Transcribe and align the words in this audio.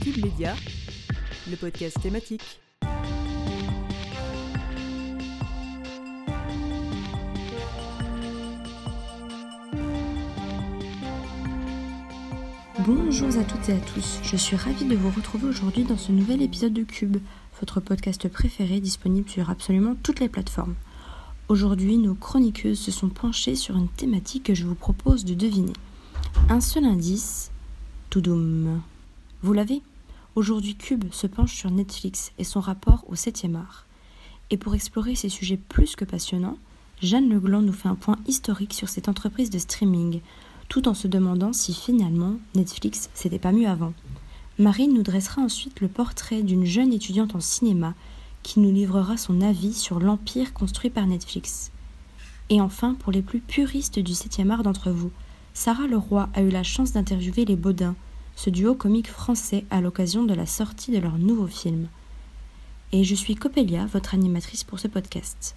Cube 0.00 0.24
Média, 0.24 0.54
le 1.50 1.56
podcast 1.56 2.00
thématique. 2.00 2.60
Bonjour 12.78 13.28
à 13.28 13.44
toutes 13.44 13.68
et 13.68 13.72
à 13.72 13.78
tous, 13.78 14.20
je 14.22 14.36
suis 14.36 14.56
ravie 14.56 14.84
de 14.84 14.94
vous 14.94 15.10
retrouver 15.10 15.48
aujourd'hui 15.48 15.84
dans 15.84 15.96
ce 15.96 16.12
nouvel 16.12 16.42
épisode 16.42 16.72
de 16.72 16.82
Cube, 16.82 17.18
votre 17.60 17.80
podcast 17.80 18.28
préféré 18.28 18.80
disponible 18.80 19.28
sur 19.28 19.50
absolument 19.50 19.96
toutes 20.02 20.20
les 20.20 20.28
plateformes. 20.28 20.74
Aujourd'hui, 21.48 21.98
nos 21.98 22.14
chroniqueuses 22.14 22.78
se 22.78 22.90
sont 22.90 23.08
penchées 23.08 23.56
sur 23.56 23.76
une 23.76 23.88
thématique 23.88 24.44
que 24.44 24.54
je 24.54 24.64
vous 24.64 24.74
propose 24.74 25.24
de 25.24 25.34
deviner. 25.34 25.72
Un 26.48 26.60
seul 26.60 26.84
indice, 26.84 27.50
Toudoum. 28.10 28.80
Vous 29.40 29.52
l'avez? 29.52 29.82
Aujourd'hui, 30.34 30.74
Cube 30.74 31.04
se 31.12 31.28
penche 31.28 31.54
sur 31.54 31.70
Netflix 31.70 32.32
et 32.38 32.44
son 32.44 32.58
rapport 32.58 33.04
au 33.06 33.14
7e 33.14 33.54
art. 33.54 33.86
Et 34.50 34.56
pour 34.56 34.74
explorer 34.74 35.14
ces 35.14 35.28
sujets 35.28 35.56
plus 35.56 35.94
que 35.94 36.04
passionnants, 36.04 36.58
Jeanne 37.00 37.28
Legland 37.28 37.62
nous 37.62 37.72
fait 37.72 37.88
un 37.88 37.94
point 37.94 38.18
historique 38.26 38.74
sur 38.74 38.88
cette 38.88 39.08
entreprise 39.08 39.48
de 39.50 39.60
streaming, 39.60 40.22
tout 40.68 40.88
en 40.88 40.94
se 40.94 41.06
demandant 41.06 41.52
si 41.52 41.72
finalement 41.72 42.34
Netflix 42.56 43.10
c'était 43.14 43.38
pas 43.38 43.52
mieux 43.52 43.68
avant. 43.68 43.92
Marine 44.58 44.92
nous 44.92 45.04
dressera 45.04 45.40
ensuite 45.40 45.80
le 45.80 45.88
portrait 45.88 46.42
d'une 46.42 46.64
jeune 46.64 46.92
étudiante 46.92 47.36
en 47.36 47.40
cinéma 47.40 47.94
qui 48.42 48.58
nous 48.58 48.72
livrera 48.72 49.16
son 49.16 49.40
avis 49.40 49.72
sur 49.72 50.00
l'empire 50.00 50.52
construit 50.52 50.90
par 50.90 51.06
Netflix. 51.06 51.70
Et 52.50 52.60
enfin, 52.60 52.94
pour 52.94 53.12
les 53.12 53.22
plus 53.22 53.38
puristes 53.38 54.00
du 54.00 54.14
7e 54.14 54.50
art 54.50 54.64
d'entre 54.64 54.90
vous, 54.90 55.12
Sarah 55.54 55.86
Leroy 55.86 56.28
a 56.34 56.42
eu 56.42 56.48
la 56.48 56.64
chance 56.64 56.92
d'interviewer 56.92 57.44
les 57.44 57.56
Baudins, 57.56 57.94
ce 58.38 58.50
duo 58.50 58.76
comique 58.76 59.10
français 59.10 59.64
à 59.68 59.80
l'occasion 59.80 60.22
de 60.22 60.32
la 60.32 60.46
sortie 60.46 60.92
de 60.92 60.98
leur 60.98 61.18
nouveau 61.18 61.48
film. 61.48 61.88
Et 62.92 63.02
je 63.02 63.16
suis 63.16 63.34
Coppelia, 63.34 63.86
votre 63.86 64.14
animatrice 64.14 64.62
pour 64.62 64.78
ce 64.78 64.86
podcast. 64.86 65.56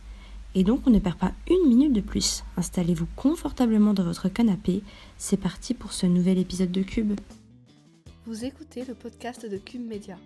Et 0.55 0.63
donc 0.63 0.87
on 0.87 0.89
ne 0.89 0.97
perd 0.97 1.15
pas 1.19 1.31
une 1.47 1.69
minute 1.69 1.93
de 1.93 2.01
plus. 2.01 2.43
Installez-vous 2.57 3.05
confortablement 3.15 3.93
dans 3.93 4.03
votre 4.03 4.29
canapé. 4.29 4.81
C'est 5.19 5.37
parti 5.37 5.75
pour 5.75 5.93
ce 5.93 6.07
nouvel 6.07 6.39
épisode 6.39 6.71
de 6.71 6.81
Cube. 6.81 7.13
Vous 8.25 8.45
écoutez 8.45 8.83
le 8.83 8.95
podcast 8.95 9.47
de 9.47 9.57
Cube 9.57 9.87
Media. 9.87 10.17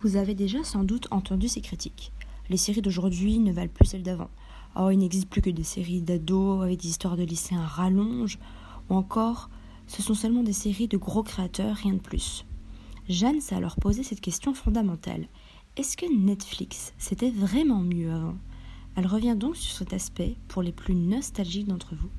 Vous 0.00 0.16
avez 0.16 0.34
déjà 0.34 0.64
sans 0.64 0.82
doute 0.82 1.06
entendu 1.12 1.46
ces 1.46 1.60
critiques. 1.60 2.10
Les 2.50 2.56
séries 2.56 2.82
d'aujourd'hui 2.82 3.38
ne 3.38 3.52
valent 3.52 3.70
plus 3.72 3.86
celles 3.86 4.02
d'avant. 4.02 4.30
Oh, 4.74 4.90
il 4.90 4.98
n'existe 4.98 5.28
plus 5.28 5.40
que 5.40 5.50
des 5.50 5.62
séries 5.62 6.02
d'ados 6.02 6.64
avec 6.64 6.80
des 6.80 6.88
histoires 6.88 7.16
de 7.16 7.22
lycéens 7.22 7.64
rallonge, 7.64 8.40
ou 8.88 8.94
encore, 8.94 9.50
ce 9.86 10.02
sont 10.02 10.14
seulement 10.14 10.42
des 10.42 10.52
séries 10.52 10.88
de 10.88 10.96
gros 10.96 11.22
créateurs, 11.22 11.76
rien 11.76 11.94
de 11.94 12.00
plus. 12.00 12.44
Jeanne 13.08 13.40
s'est 13.40 13.54
alors 13.54 13.76
posé 13.76 14.02
cette 14.02 14.20
question 14.20 14.52
fondamentale. 14.52 15.28
Est-ce 15.76 15.96
que 15.96 16.06
Netflix, 16.06 16.92
c'était 16.98 17.30
vraiment 17.30 17.80
mieux 17.80 18.12
avant? 18.12 18.36
Elle 18.96 19.06
revient 19.06 19.36
donc 19.36 19.56
sur 19.56 19.76
cet 19.76 19.92
aspect 19.92 20.36
pour 20.48 20.62
les 20.62 20.72
plus 20.72 20.94
nostalgiques 20.94 21.68
d'entre 21.68 21.94
vous. 21.94 22.10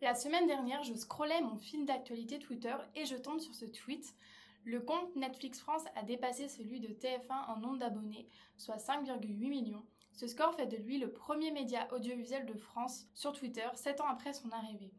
La 0.00 0.14
semaine 0.14 0.46
dernière, 0.46 0.82
je 0.84 0.94
scrollais 0.94 1.42
mon 1.42 1.56
fil 1.56 1.84
d'actualité 1.84 2.38
Twitter 2.38 2.74
et 2.96 3.04
je 3.04 3.16
tombe 3.16 3.40
sur 3.40 3.54
ce 3.54 3.66
tweet. 3.66 4.14
Le 4.68 4.80
compte 4.80 5.16
Netflix 5.16 5.60
France 5.60 5.84
a 5.96 6.02
dépassé 6.02 6.46
celui 6.46 6.78
de 6.78 6.88
TF1 6.88 7.46
en 7.48 7.56
nombre 7.56 7.78
d'abonnés, 7.78 8.28
soit 8.58 8.76
5,8 8.76 9.48
millions. 9.48 9.86
Ce 10.12 10.26
score 10.26 10.54
fait 10.54 10.66
de 10.66 10.76
lui 10.76 10.98
le 10.98 11.10
premier 11.10 11.50
média 11.50 11.88
audiovisuel 11.90 12.44
de 12.44 12.52
France 12.52 13.06
sur 13.14 13.32
Twitter, 13.32 13.66
7 13.72 14.02
ans 14.02 14.08
après 14.10 14.34
son 14.34 14.50
arrivée. 14.52 14.92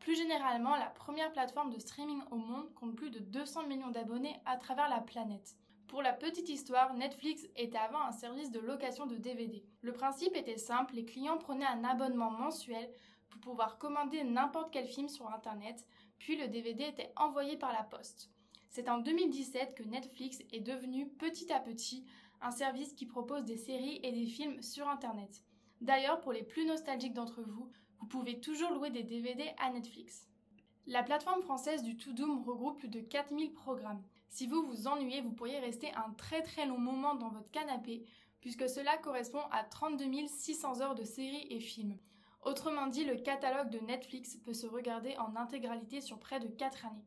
Plus 0.00 0.16
généralement, 0.16 0.76
la 0.76 0.90
première 0.90 1.32
plateforme 1.32 1.72
de 1.72 1.78
streaming 1.78 2.20
au 2.30 2.36
monde 2.36 2.70
compte 2.74 2.94
plus 2.94 3.08
de 3.08 3.20
200 3.20 3.66
millions 3.68 3.88
d'abonnés 3.88 4.36
à 4.44 4.58
travers 4.58 4.90
la 4.90 5.00
planète. 5.00 5.56
Pour 5.86 6.02
la 6.02 6.12
petite 6.12 6.50
histoire, 6.50 6.92
Netflix 6.92 7.48
était 7.56 7.78
avant 7.78 8.02
un 8.02 8.12
service 8.12 8.50
de 8.50 8.60
location 8.60 9.06
de 9.06 9.16
DVD. 9.16 9.64
Le 9.80 9.94
principe 9.94 10.36
était 10.36 10.58
simple, 10.58 10.94
les 10.94 11.06
clients 11.06 11.38
prenaient 11.38 11.64
un 11.64 11.84
abonnement 11.84 12.32
mensuel 12.32 12.90
pour 13.30 13.40
pouvoir 13.40 13.78
commander 13.78 14.24
n'importe 14.24 14.70
quel 14.74 14.86
film 14.86 15.08
sur 15.08 15.26
Internet, 15.30 15.86
puis 16.18 16.36
le 16.36 16.48
DVD 16.48 16.84
était 16.84 17.14
envoyé 17.16 17.56
par 17.56 17.72
la 17.72 17.82
poste. 17.82 18.30
C'est 18.76 18.90
en 18.90 18.98
2017 18.98 19.74
que 19.74 19.84
Netflix 19.84 20.40
est 20.52 20.60
devenu 20.60 21.08
petit 21.08 21.50
à 21.50 21.60
petit 21.60 22.04
un 22.42 22.50
service 22.50 22.92
qui 22.92 23.06
propose 23.06 23.46
des 23.46 23.56
séries 23.56 24.00
et 24.02 24.12
des 24.12 24.26
films 24.26 24.60
sur 24.60 24.86
Internet. 24.86 25.42
D'ailleurs, 25.80 26.20
pour 26.20 26.34
les 26.34 26.42
plus 26.42 26.66
nostalgiques 26.66 27.14
d'entre 27.14 27.40
vous, 27.40 27.70
vous 28.00 28.06
pouvez 28.06 28.38
toujours 28.38 28.72
louer 28.72 28.90
des 28.90 29.02
DVD 29.02 29.44
à 29.56 29.70
Netflix. 29.70 30.28
La 30.86 31.02
plateforme 31.02 31.40
française 31.40 31.84
du 31.84 31.96
To 31.96 32.12
Doom 32.12 32.42
regroupe 32.42 32.80
plus 32.80 32.90
de 32.90 33.00
4000 33.00 33.54
programmes. 33.54 34.02
Si 34.28 34.46
vous 34.46 34.62
vous 34.66 34.86
ennuyez, 34.88 35.22
vous 35.22 35.32
pourriez 35.32 35.58
rester 35.58 35.90
un 35.94 36.10
très 36.10 36.42
très 36.42 36.66
long 36.66 36.76
moment 36.76 37.14
dans 37.14 37.30
votre 37.30 37.50
canapé, 37.52 38.04
puisque 38.42 38.68
cela 38.68 38.98
correspond 38.98 39.44
à 39.52 39.64
32 39.64 40.26
600 40.26 40.82
heures 40.82 40.94
de 40.94 41.04
séries 41.04 41.46
et 41.48 41.60
films. 41.60 41.96
Autrement 42.42 42.88
dit, 42.88 43.06
le 43.06 43.16
catalogue 43.16 43.70
de 43.70 43.78
Netflix 43.78 44.36
peut 44.36 44.52
se 44.52 44.66
regarder 44.66 45.16
en 45.16 45.34
intégralité 45.34 46.02
sur 46.02 46.18
près 46.18 46.40
de 46.40 46.48
4 46.48 46.84
années. 46.84 47.06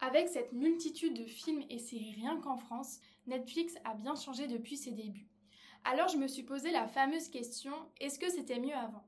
Avec 0.00 0.28
cette 0.28 0.52
multitude 0.52 1.14
de 1.14 1.24
films 1.24 1.64
et 1.70 1.78
séries 1.78 2.12
rien 2.12 2.38
qu'en 2.40 2.58
France, 2.58 3.00
Netflix 3.26 3.74
a 3.84 3.94
bien 3.94 4.14
changé 4.14 4.46
depuis 4.46 4.76
ses 4.76 4.92
débuts. 4.92 5.26
Alors 5.84 6.08
je 6.08 6.18
me 6.18 6.28
suis 6.28 6.42
posé 6.42 6.70
la 6.70 6.86
fameuse 6.86 7.28
question, 7.28 7.72
est-ce 8.00 8.18
que 8.18 8.28
c'était 8.28 8.60
mieux 8.60 8.74
avant? 8.74 9.04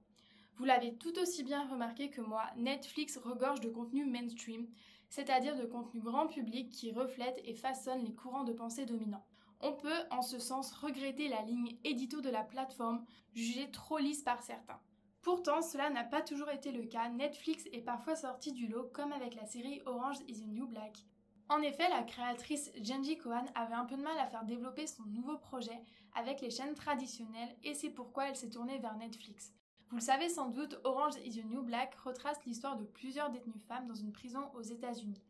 Vous 0.56 0.64
l'avez 0.64 0.94
tout 0.94 1.16
aussi 1.18 1.44
bien 1.44 1.68
remarqué 1.68 2.08
que 2.08 2.20
moi, 2.20 2.44
Netflix 2.56 3.18
regorge 3.18 3.60
de 3.60 3.68
contenu 3.68 4.06
mainstream, 4.06 4.66
c'est-à-dire 5.10 5.56
de 5.56 5.66
contenu 5.66 6.00
grand 6.00 6.26
public 6.26 6.70
qui 6.70 6.90
reflète 6.90 7.40
et 7.44 7.54
façonne 7.54 8.04
les 8.04 8.14
courants 8.14 8.44
de 8.44 8.52
pensée 8.52 8.86
dominants. 8.86 9.26
On 9.60 9.72
peut, 9.72 10.00
en 10.10 10.22
ce 10.22 10.38
sens, 10.38 10.72
regretter 10.72 11.28
la 11.28 11.42
ligne 11.42 11.76
édito 11.84 12.20
de 12.20 12.30
la 12.30 12.44
plateforme, 12.44 13.04
jugée 13.34 13.70
trop 13.70 13.98
lisse 13.98 14.22
par 14.22 14.42
certains. 14.42 14.80
Pourtant, 15.22 15.62
cela 15.62 15.90
n'a 15.90 16.04
pas 16.04 16.22
toujours 16.22 16.50
été 16.50 16.72
le 16.72 16.84
cas. 16.84 17.08
Netflix 17.08 17.64
est 17.72 17.82
parfois 17.82 18.16
sorti 18.16 18.52
du 18.52 18.66
lot, 18.66 18.90
comme 18.92 19.12
avec 19.12 19.34
la 19.34 19.46
série 19.46 19.82
Orange 19.84 20.18
is 20.28 20.40
the 20.40 20.46
New 20.46 20.66
Black. 20.66 21.04
En 21.50 21.62
effet, 21.62 21.88
la 21.88 22.02
créatrice 22.02 22.70
Genji 22.82 23.16
Kohan 23.16 23.46
avait 23.54 23.74
un 23.74 23.86
peu 23.86 23.96
de 23.96 24.02
mal 24.02 24.18
à 24.18 24.26
faire 24.26 24.44
développer 24.44 24.86
son 24.86 25.04
nouveau 25.04 25.38
projet 25.38 25.80
avec 26.14 26.40
les 26.42 26.50
chaînes 26.50 26.74
traditionnelles 26.74 27.56
et 27.64 27.74
c'est 27.74 27.90
pourquoi 27.90 28.28
elle 28.28 28.36
s'est 28.36 28.50
tournée 28.50 28.78
vers 28.78 28.96
Netflix. 28.96 29.54
Vous 29.88 29.96
le 29.96 30.02
savez 30.02 30.28
sans 30.28 30.50
doute, 30.50 30.78
Orange 30.84 31.14
is 31.24 31.40
the 31.40 31.46
New 31.46 31.62
Black 31.62 31.94
retrace 31.94 32.44
l'histoire 32.44 32.76
de 32.76 32.84
plusieurs 32.84 33.30
détenues 33.30 33.60
femmes 33.60 33.86
dans 33.86 33.94
une 33.94 34.12
prison 34.12 34.50
aux 34.54 34.60
États-Unis. 34.60 35.22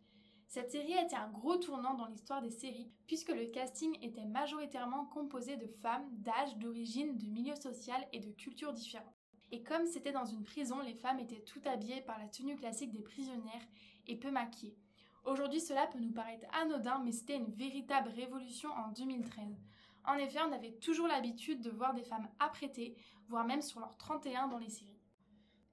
Cette 0.49 0.72
série 0.72 0.94
a 0.94 1.05
été 1.05 1.15
un 1.15 1.28
gros 1.28 1.56
tournant 1.56 1.94
dans 1.94 2.06
l'histoire 2.06 2.43
des 2.43 2.50
séries, 2.50 2.91
puisque 3.06 3.28
le 3.28 3.47
casting 3.47 3.97
était 4.03 4.25
majoritairement 4.25 5.05
composé 5.05 5.56
de 5.56 5.69
femmes 5.69 6.09
d'âge, 6.10 6.56
d'origine, 6.56 7.16
de 7.16 7.26
milieu 7.26 7.55
social 7.55 8.05
et 8.12 8.19
de 8.19 8.32
cultures 8.32 8.72
différentes. 8.72 9.18
Et 9.51 9.63
comme 9.63 9.87
c'était 9.87 10.13
dans 10.13 10.25
une 10.25 10.45
prison, 10.45 10.81
les 10.81 10.95
femmes 10.95 11.21
étaient 11.21 11.41
toutes 11.41 11.67
habillées 11.67 12.03
par 12.03 12.19
la 12.19 12.29
tenue 12.29 12.57
classique 12.57 12.93
des 12.93 13.03
prisonnières 13.03 13.67
et 14.07 14.17
peu 14.17 14.31
maquillées. 14.31 14.77
Aujourd'hui, 15.25 15.61
cela 15.61 15.87
peut 15.87 15.99
nous 15.99 16.13
paraître 16.13 16.47
anodin, 16.55 17.01
mais 17.05 17.13
c'était 17.13 17.37
une 17.37 17.51
véritable 17.51 18.11
révolution 18.11 18.71
en 18.71 18.89
2013. 18.93 19.57
En 20.05 20.15
effet, 20.15 20.39
on 20.47 20.53
avait 20.53 20.73
toujours 20.73 21.07
l'habitude 21.07 21.61
de 21.61 21.71
voir 21.71 21.95
des 21.95 22.05
femmes 22.05 22.29
apprêtées, 22.39 22.97
voire 23.29 23.47
même 23.47 23.63
sur 23.63 23.81
leur 23.81 23.97
31 23.99 24.49
dans 24.49 24.59
les 24.59 24.71
séries. 24.71 24.99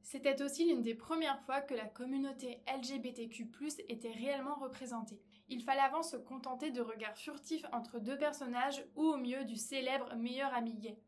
C'était 0.01 0.43
aussi 0.43 0.65
l'une 0.65 0.83
des 0.83 0.93
premières 0.93 1.41
fois 1.41 1.61
que 1.61 1.73
la 1.73 1.87
communauté 1.87 2.61
LGBTQ+ 2.67 3.49
était 3.89 4.11
réellement 4.11 4.55
représentée. 4.55 5.19
Il 5.49 5.63
fallait 5.63 5.81
avant 5.81 6.03
se 6.03 6.17
contenter 6.17 6.69
de 6.71 6.81
regards 6.81 7.17
furtifs 7.17 7.65
entre 7.71 7.99
deux 7.99 8.17
personnages 8.17 8.85
ou 8.95 9.03
au 9.03 9.17
mieux 9.17 9.45
du 9.45 9.55
célèbre 9.55 10.13
meilleur 10.15 10.53
ami 10.53 10.75
gay. 10.75 10.99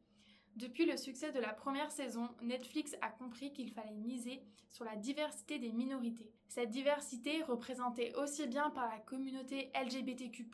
Depuis 0.57 0.88
le 0.88 0.98
succès 0.98 1.31
de 1.31 1.39
la 1.39 1.54
première 1.54 1.92
saison, 1.92 2.30
Netflix 2.42 2.95
a 3.04 3.09
compris 3.09 3.54
qu'il 3.54 3.69
fallait 3.69 3.94
miser 3.94 4.42
sur 4.69 4.86
la 4.86 4.95
diversité 4.95 5.59
des 5.59 5.71
minorités. 5.71 6.33
Cette 6.48 6.71
diversité, 6.71 7.44
représentée 7.44 8.12
aussi 8.15 8.48
bien 8.48 8.71
par 8.71 8.89
la 8.89 8.98
communauté 8.98 9.71
LGBTQ+, 9.80 10.48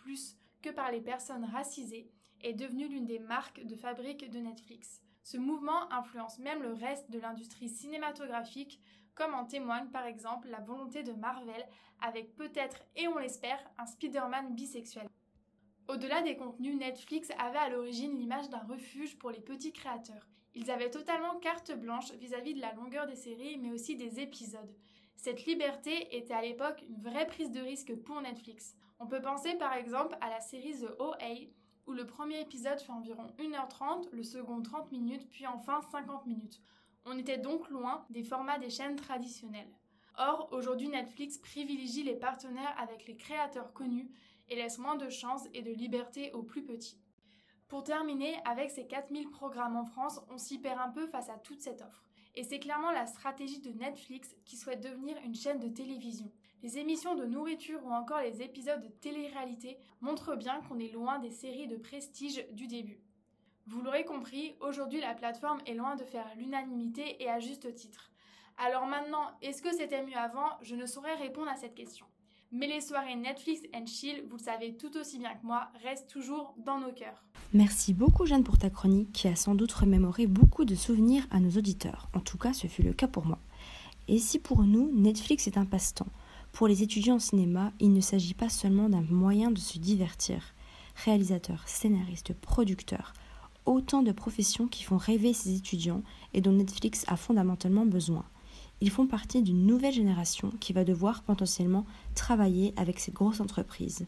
que 0.61 0.71
par 0.71 0.91
les 0.91 0.99
personnes 0.99 1.45
racisées, 1.45 2.11
est 2.41 2.51
devenue 2.51 2.89
l'une 2.89 3.05
des 3.05 3.19
marques 3.19 3.63
de 3.63 3.77
fabrique 3.77 4.29
de 4.29 4.39
Netflix. 4.39 5.01
Ce 5.23 5.37
mouvement 5.37 5.89
influence 5.93 6.37
même 6.37 6.63
le 6.63 6.73
reste 6.73 7.09
de 7.09 7.19
l'industrie 7.19 7.69
cinématographique, 7.69 8.81
comme 9.15 9.33
en 9.33 9.45
témoigne 9.45 9.87
par 9.87 10.05
exemple 10.05 10.49
la 10.49 10.59
volonté 10.59 11.03
de 11.03 11.13
Marvel 11.13 11.65
avec 12.01 12.35
peut-être, 12.35 12.83
et 12.97 13.07
on 13.07 13.19
l'espère, 13.19 13.71
un 13.77 13.85
Spider-Man 13.85 14.53
bisexuel. 14.53 15.07
Au-delà 15.89 16.21
des 16.21 16.37
contenus, 16.37 16.77
Netflix 16.77 17.29
avait 17.37 17.57
à 17.57 17.69
l'origine 17.69 18.17
l'image 18.17 18.49
d'un 18.49 18.63
refuge 18.69 19.17
pour 19.17 19.31
les 19.31 19.41
petits 19.41 19.73
créateurs. 19.73 20.27
Ils 20.55 20.71
avaient 20.71 20.89
totalement 20.89 21.39
carte 21.39 21.71
blanche 21.77 22.11
vis-à-vis 22.13 22.53
de 22.53 22.61
la 22.61 22.73
longueur 22.73 23.05
des 23.05 23.15
séries, 23.15 23.57
mais 23.57 23.71
aussi 23.71 23.95
des 23.95 24.19
épisodes. 24.19 24.73
Cette 25.17 25.45
liberté 25.45 26.15
était 26.15 26.33
à 26.33 26.41
l'époque 26.41 26.83
une 26.87 27.01
vraie 27.01 27.27
prise 27.27 27.51
de 27.51 27.59
risque 27.59 27.95
pour 27.95 28.21
Netflix. 28.21 28.75
On 28.99 29.07
peut 29.07 29.21
penser 29.21 29.55
par 29.55 29.73
exemple 29.73 30.15
à 30.21 30.29
la 30.29 30.39
série 30.39 30.79
The 30.79 30.99
OA, 30.99 31.49
où 31.85 31.91
le 31.91 32.05
premier 32.05 32.39
épisode 32.39 32.79
fait 32.79 32.91
environ 32.91 33.27
1h30, 33.37 34.09
le 34.11 34.23
second 34.23 34.61
30 34.61 34.91
minutes, 34.91 35.29
puis 35.29 35.45
enfin 35.47 35.81
50 35.91 36.25
minutes. 36.27 36.61
On 37.05 37.17
était 37.17 37.37
donc 37.37 37.69
loin 37.69 38.05
des 38.09 38.23
formats 38.23 38.59
des 38.59 38.69
chaînes 38.69 38.95
traditionnelles. 38.95 39.73
Or, 40.17 40.47
aujourd'hui, 40.51 40.87
Netflix 40.87 41.39
privilégie 41.39 42.03
les 42.03 42.15
partenaires 42.15 42.75
avec 42.77 43.07
les 43.07 43.17
créateurs 43.17 43.73
connus 43.73 44.09
et 44.49 44.55
laisse 44.55 44.77
moins 44.77 44.95
de 44.95 45.09
chance 45.09 45.47
et 45.53 45.61
de 45.61 45.71
liberté 45.71 46.31
aux 46.33 46.43
plus 46.43 46.63
petits. 46.63 46.99
Pour 47.67 47.83
terminer, 47.83 48.35
avec 48.45 48.69
ces 48.69 48.85
4000 48.85 49.29
programmes 49.29 49.75
en 49.75 49.85
France, 49.85 50.21
on 50.29 50.37
s'y 50.37 50.59
perd 50.59 50.79
un 50.79 50.89
peu 50.89 51.07
face 51.07 51.29
à 51.29 51.37
toute 51.39 51.61
cette 51.61 51.81
offre. 51.81 52.03
Et 52.35 52.43
c'est 52.43 52.59
clairement 52.59 52.91
la 52.91 53.05
stratégie 53.05 53.61
de 53.61 53.71
Netflix 53.71 54.35
qui 54.45 54.57
souhaite 54.57 54.83
devenir 54.83 55.17
une 55.23 55.35
chaîne 55.35 55.59
de 55.59 55.69
télévision. 55.69 56.31
Les 56.63 56.77
émissions 56.77 57.15
de 57.15 57.25
nourriture 57.25 57.83
ou 57.85 57.91
encore 57.91 58.21
les 58.21 58.41
épisodes 58.41 58.81
de 58.81 58.87
télé-réalité 58.87 59.77
montrent 60.01 60.35
bien 60.35 60.61
qu'on 60.61 60.79
est 60.79 60.91
loin 60.91 61.19
des 61.19 61.29
séries 61.29 61.67
de 61.67 61.77
prestige 61.77 62.45
du 62.51 62.67
début. 62.67 63.01
Vous 63.65 63.81
l'aurez 63.81 64.05
compris, 64.05 64.55
aujourd'hui 64.59 64.99
la 64.99 65.13
plateforme 65.13 65.61
est 65.65 65.73
loin 65.73 65.95
de 65.95 66.03
faire 66.03 66.27
l'unanimité 66.35 67.21
et 67.21 67.29
à 67.29 67.39
juste 67.39 67.73
titre. 67.75 68.11
Alors 68.57 68.85
maintenant, 68.85 69.31
est-ce 69.41 69.61
que 69.61 69.71
c'était 69.71 70.03
mieux 70.03 70.17
avant? 70.17 70.57
Je 70.61 70.75
ne 70.75 70.85
saurais 70.85 71.15
répondre 71.15 71.49
à 71.49 71.55
cette 71.55 71.75
question. 71.75 72.05
Mais 72.55 72.67
les 72.67 72.81
soirées 72.81 73.15
Netflix 73.15 73.61
and 73.73 73.87
chill, 73.87 74.23
vous 74.29 74.37
le 74.37 74.43
savez 74.43 74.77
tout 74.77 74.95
aussi 74.95 75.17
bien 75.17 75.33
que 75.33 75.43
moi, 75.43 75.69
restent 75.83 76.07
toujours 76.07 76.53
dans 76.63 76.79
nos 76.79 76.91
cœurs. 76.91 77.23
Merci 77.51 77.95
beaucoup 77.95 78.27
Jeanne 78.27 78.43
pour 78.43 78.59
ta 78.59 78.69
chronique 78.69 79.11
qui 79.11 79.27
a 79.27 79.35
sans 79.35 79.55
doute 79.55 79.71
remémoré 79.71 80.27
beaucoup 80.27 80.63
de 80.63 80.75
souvenirs 80.75 81.25
à 81.31 81.39
nos 81.39 81.49
auditeurs. 81.49 82.09
En 82.13 82.19
tout 82.19 82.37
cas, 82.37 82.53
ce 82.53 82.67
fut 82.67 82.83
le 82.83 82.93
cas 82.93 83.07
pour 83.07 83.25
moi. 83.25 83.39
Et 84.07 84.19
si 84.19 84.37
pour 84.37 84.61
nous, 84.61 84.91
Netflix 84.93 85.47
est 85.47 85.57
un 85.57 85.65
passe-temps, 85.65 86.11
pour 86.51 86.67
les 86.67 86.83
étudiants 86.83 87.15
en 87.15 87.19
cinéma, 87.19 87.71
il 87.79 87.91
ne 87.91 88.01
s'agit 88.01 88.35
pas 88.35 88.49
seulement 88.49 88.87
d'un 88.87 89.01
moyen 89.01 89.49
de 89.49 89.57
se 89.57 89.79
divertir. 89.79 90.53
Réalisateurs, 91.05 91.67
scénaristes, 91.67 92.35
producteurs, 92.35 93.13
autant 93.65 94.03
de 94.03 94.11
professions 94.11 94.67
qui 94.67 94.83
font 94.83 94.97
rêver 94.97 95.33
ces 95.33 95.55
étudiants 95.55 96.03
et 96.35 96.41
dont 96.41 96.51
Netflix 96.51 97.03
a 97.07 97.15
fondamentalement 97.15 97.87
besoin. 97.87 98.25
Ils 98.81 98.89
font 98.89 99.07
partie 99.07 99.41
d'une 99.41 99.65
nouvelle 99.65 99.93
génération 99.93 100.51
qui 100.59 100.73
va 100.73 100.83
devoir 100.83 101.23
potentiellement 101.23 101.85
travailler 102.15 102.73
avec 102.75 102.99
cette 102.99 103.13
grosse 103.13 103.39
entreprise. 103.39 104.05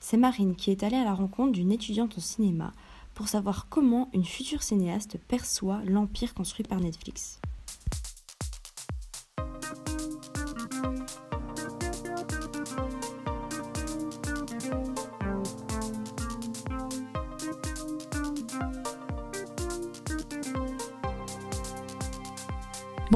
C'est 0.00 0.16
Marine 0.16 0.54
qui 0.54 0.70
est 0.70 0.82
allée 0.82 0.96
à 0.96 1.04
la 1.04 1.14
rencontre 1.14 1.52
d'une 1.52 1.72
étudiante 1.72 2.16
en 2.16 2.20
cinéma 2.20 2.72
pour 3.14 3.28
savoir 3.28 3.66
comment 3.68 4.08
une 4.12 4.24
future 4.24 4.62
cinéaste 4.62 5.18
perçoit 5.28 5.82
l'empire 5.84 6.34
construit 6.34 6.64
par 6.64 6.80
Netflix. 6.80 7.40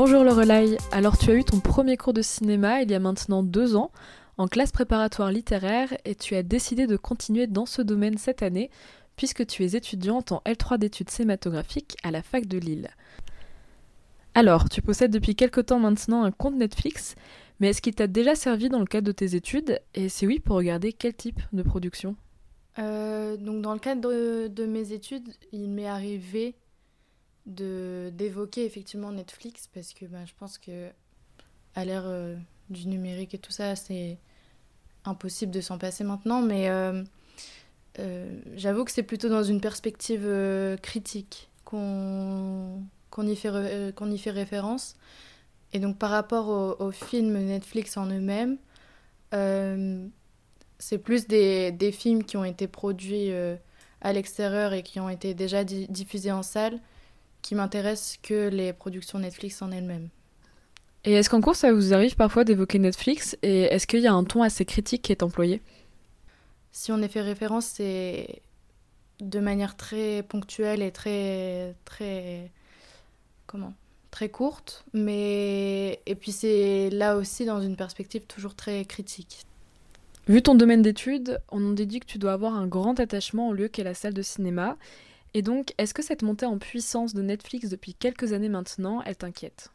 Bonjour 0.04 0.24
Lorelai, 0.24 0.78
alors 0.90 1.16
tu 1.16 1.30
as 1.30 1.34
eu 1.34 1.44
ton 1.44 1.60
premier 1.60 1.96
cours 1.96 2.12
de 2.12 2.22
cinéma 2.22 2.82
il 2.82 2.90
y 2.90 2.94
a 2.94 2.98
maintenant 2.98 3.44
deux 3.44 3.76
ans 3.76 3.92
en 4.36 4.48
classe 4.48 4.72
préparatoire 4.72 5.30
littéraire 5.30 5.96
et 6.04 6.16
tu 6.16 6.34
as 6.34 6.42
décidé 6.42 6.88
de 6.88 6.96
continuer 6.96 7.46
dans 7.46 7.66
ce 7.66 7.82
domaine 7.82 8.18
cette 8.18 8.42
année 8.42 8.68
puisque 9.14 9.46
tu 9.46 9.64
es 9.64 9.76
étudiante 9.76 10.32
en 10.32 10.42
L3 10.44 10.78
d'études 10.78 11.08
cinématographiques 11.08 11.96
à 12.02 12.10
la 12.10 12.20
fac 12.20 12.46
de 12.46 12.58
Lille. 12.58 12.90
Alors, 14.34 14.68
tu 14.68 14.82
possèdes 14.82 15.12
depuis 15.12 15.36
quelque 15.36 15.60
temps 15.60 15.78
maintenant 15.78 16.24
un 16.24 16.32
compte 16.32 16.56
Netflix, 16.56 17.14
mais 17.60 17.68
est-ce 17.68 17.80
qu'il 17.80 17.94
t'a 17.94 18.08
déjà 18.08 18.34
servi 18.34 18.68
dans 18.68 18.80
le 18.80 18.86
cadre 18.86 19.06
de 19.06 19.12
tes 19.12 19.36
études? 19.36 19.80
Et 19.94 20.08
si 20.08 20.26
oui, 20.26 20.40
pour 20.40 20.56
regarder 20.56 20.92
quel 20.92 21.14
type 21.14 21.38
de 21.52 21.62
production? 21.62 22.16
Euh, 22.80 23.36
Donc 23.36 23.62
dans 23.62 23.72
le 23.72 23.78
cadre 23.78 24.48
de 24.48 24.66
mes 24.66 24.90
études, 24.90 25.28
il 25.52 25.68
m'est 25.68 25.86
arrivé 25.86 26.56
de 27.46 28.10
d'évoquer 28.14 28.64
effectivement 28.64 29.10
Netflix 29.12 29.68
parce 29.72 29.92
que 29.92 30.04
ben, 30.06 30.24
je 30.26 30.32
pense 30.38 30.58
que 30.58 30.88
à 31.74 31.84
l'ère 31.84 32.04
euh, 32.06 32.36
du 32.70 32.86
numérique 32.86 33.34
et 33.34 33.38
tout 33.38 33.52
ça 33.52 33.74
c'est 33.74 34.18
impossible 35.04 35.52
de 35.52 35.60
s'en 35.60 35.78
passer 35.78 36.04
maintenant 36.04 36.40
mais 36.40 36.68
euh, 36.68 37.02
euh, 37.98 38.40
j'avoue 38.54 38.84
que 38.84 38.92
c'est 38.92 39.02
plutôt 39.02 39.28
dans 39.28 39.42
une 39.42 39.60
perspective 39.60 40.28
critique 40.82 41.50
qu'on 41.64 42.82
qu'on 43.10 43.26
y, 43.26 43.36
fait 43.36 43.92
y 44.00 44.18
fait 44.18 44.30
référence. 44.30 44.96
Et 45.74 45.80
donc 45.80 45.98
par 45.98 46.10
rapport 46.10 46.48
aux 46.48 46.82
au 46.82 46.90
films 46.92 47.38
Netflix 47.44 47.96
en 47.96 48.06
eux-mêmes 48.06 48.58
c'est 50.78 50.98
plus 50.98 51.26
des, 51.28 51.70
des, 51.70 51.92
films 51.92 52.24
qui 52.24 52.36
ont 52.36 52.44
été 52.44 52.66
produits 52.66 53.30
à 54.00 54.12
l'extérieur 54.12 54.72
et 54.72 54.82
qui 54.82 55.00
ont 55.00 55.08
été 55.08 55.32
déjà 55.32 55.64
diffusés 55.64 56.32
en 56.32 56.42
salle 56.42 56.80
qui 57.42 57.54
m'intéresse 57.54 58.18
que 58.22 58.48
les 58.48 58.72
productions 58.72 59.18
Netflix 59.18 59.60
en 59.62 59.70
elles-mêmes. 59.70 60.08
Et 61.04 61.14
est-ce 61.14 61.28
qu'en 61.28 61.40
cours, 61.40 61.56
ça 61.56 61.72
vous 61.72 61.92
arrive 61.92 62.14
parfois 62.14 62.44
d'évoquer 62.44 62.78
Netflix 62.78 63.36
Et 63.42 63.62
est-ce 63.62 63.86
qu'il 63.86 64.00
y 64.00 64.06
a 64.06 64.12
un 64.12 64.24
ton 64.24 64.42
assez 64.42 64.64
critique 64.64 65.02
qui 65.02 65.12
est 65.12 65.22
employé? 65.22 65.60
Si 66.70 66.92
on 66.92 67.02
y 67.02 67.08
fait 67.08 67.20
référence, 67.20 67.66
c'est 67.66 68.40
de 69.20 69.40
manière 69.40 69.76
très 69.76 70.22
ponctuelle 70.22 70.80
et 70.80 70.92
très. 70.92 71.74
très. 71.84 72.50
comment? 73.46 73.74
Très 74.12 74.28
courte. 74.28 74.84
Mais. 74.92 76.00
Et 76.06 76.14
puis 76.14 76.30
c'est 76.30 76.88
là 76.90 77.16
aussi 77.16 77.44
dans 77.44 77.60
une 77.60 77.76
perspective 77.76 78.22
toujours 78.22 78.54
très 78.54 78.84
critique. 78.84 79.44
Vu 80.28 80.40
ton 80.40 80.54
domaine 80.54 80.82
d'études, 80.82 81.40
on 81.50 81.70
en 81.70 81.72
déduit 81.72 81.98
que 81.98 82.06
tu 82.06 82.18
dois 82.18 82.32
avoir 82.32 82.54
un 82.54 82.68
grand 82.68 83.00
attachement 83.00 83.48
au 83.48 83.52
lieu 83.52 83.66
qu'est 83.66 83.82
la 83.82 83.94
salle 83.94 84.14
de 84.14 84.22
cinéma. 84.22 84.76
Et 85.34 85.42
donc, 85.42 85.72
est-ce 85.78 85.94
que 85.94 86.02
cette 86.02 86.22
montée 86.22 86.46
en 86.46 86.58
puissance 86.58 87.14
de 87.14 87.22
Netflix 87.22 87.70
depuis 87.70 87.94
quelques 87.94 88.32
années 88.32 88.50
maintenant, 88.50 89.02
elle 89.02 89.16
t'inquiète? 89.16 89.70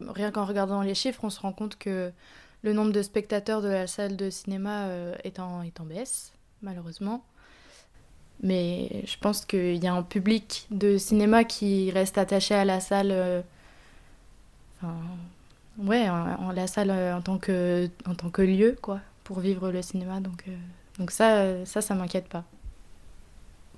Rien 0.00 0.30
qu'en 0.30 0.44
regardant 0.44 0.82
les 0.82 0.94
chiffres, 0.94 1.24
on 1.24 1.30
se 1.30 1.40
rend 1.40 1.52
compte 1.52 1.76
que 1.76 2.12
le 2.62 2.72
nombre 2.72 2.92
de 2.92 3.02
spectateurs 3.02 3.60
de 3.60 3.68
la 3.68 3.86
salle 3.86 4.16
de 4.16 4.30
cinéma 4.30 4.86
euh, 4.86 5.14
est, 5.24 5.38
en, 5.38 5.62
baisse, 5.80 6.32
malheureusement. 6.62 7.22
Mais 8.42 9.04
je 9.06 9.16
pense 9.18 9.44
qu'il 9.44 9.82
y 9.82 9.86
a 9.86 9.94
un 9.94 10.02
public 10.02 10.66
de 10.70 10.96
cinéma 10.96 11.44
qui 11.44 11.90
reste 11.90 12.16
attaché 12.16 12.54
à 12.54 12.64
la 12.64 12.80
salle. 12.80 13.10
Euh, 13.10 13.42
enfin, 14.78 14.96
ouais, 15.78 16.06
la 16.54 16.66
salle 16.66 16.90
euh, 16.90 17.16
en 17.16 17.20
tant, 17.20 17.38
que, 17.38 17.88
en 18.06 18.14
tant 18.14 18.30
que 18.30 18.42
lieu, 18.42 18.76
quoi, 18.80 19.00
pour 19.22 19.40
vivre 19.40 19.70
le 19.70 19.82
cinéma. 19.82 20.20
Donc, 20.20 20.44
donc 20.98 21.10
ça, 21.10 21.64
ça, 21.66 21.82
ça 21.82 21.94
m'inquiète 21.94 22.28
pas 22.28 22.44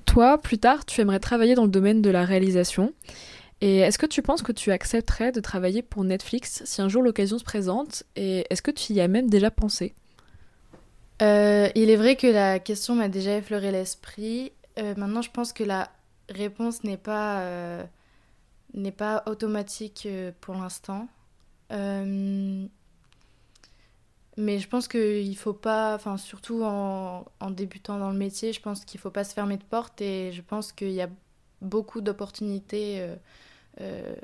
toi, 0.07 0.39
plus 0.39 0.59
tard, 0.59 0.87
tu 0.87 1.01
aimerais 1.01 1.21
travailler 1.21 1.55
dans 1.55 1.65
le 1.65 1.71
domaine 1.71 2.03
de 2.03 2.11
la 2.11 2.25
réalisation. 2.25 2.93
Et 3.61 3.79
est-ce 3.79 3.99
que 3.99 4.07
tu 4.07 4.23
penses 4.23 4.43
que 4.43 4.53
tu 4.53 4.71
accepterais 4.71 5.33
de 5.33 5.41
travailler 5.41 5.83
pour 5.83 6.05
Netflix 6.05 6.63
si 6.65 6.83
un 6.83 6.89
jour 6.89 7.03
l'occasion 7.03 7.39
se 7.39 7.45
présente? 7.45 8.05
Et 8.15 8.47
est-ce 8.51 8.63
que 8.63 8.71
tu 8.71 8.93
y 8.93 9.01
as 9.01 9.09
même 9.09 9.31
déjà 9.31 9.51
pensé? 9.51 9.95
Euh, 11.23 11.69
Il 11.75 11.91
est 11.91 11.97
vrai 11.97 12.17
que 12.17 12.27
la 12.27 12.59
question 12.59 12.95
m'a 12.95 13.09
déjà 13.09 13.37
effleuré 13.37 13.73
l'esprit. 13.73 14.53
Euh, 14.79 14.95
maintenant, 14.97 15.23
je 15.23 15.31
pense 15.31 15.53
que 15.53 15.65
la 15.65 15.91
réponse 16.29 16.85
n'est 16.85 16.99
pas, 16.99 17.41
euh, 17.41 17.85
n'est 18.75 18.93
pas 18.93 19.23
automatique 19.27 20.07
pour 20.41 20.55
l'instant. 20.55 21.09
Mais 24.37 24.59
je 24.59 24.69
pense 24.69 24.87
qu'il 24.87 25.37
faut 25.37 25.55
pas, 25.55 25.95
enfin 25.95 26.19
surtout 26.19 26.63
en, 26.63 27.25
en, 27.41 27.51
débutant 27.51 27.99
dans 27.99 28.11
le 28.11 28.19
métier, 28.19 28.53
je 28.53 28.61
pense 28.61 28.85
qu'il 28.85 29.01
faut 29.01 29.11
pas 29.11 29.25
se 29.25 29.33
fermer 29.33 29.57
de 29.57 29.65
porte 29.65 30.01
et 30.03 30.31
je 30.33 30.43
pense 30.43 30.73
qu'il 30.73 30.91
y 30.91 31.01
a 31.01 31.09
beaucoup 31.63 32.03
d'opportunités 32.03 33.01
euh, 33.01 33.17
euh, 33.81 34.15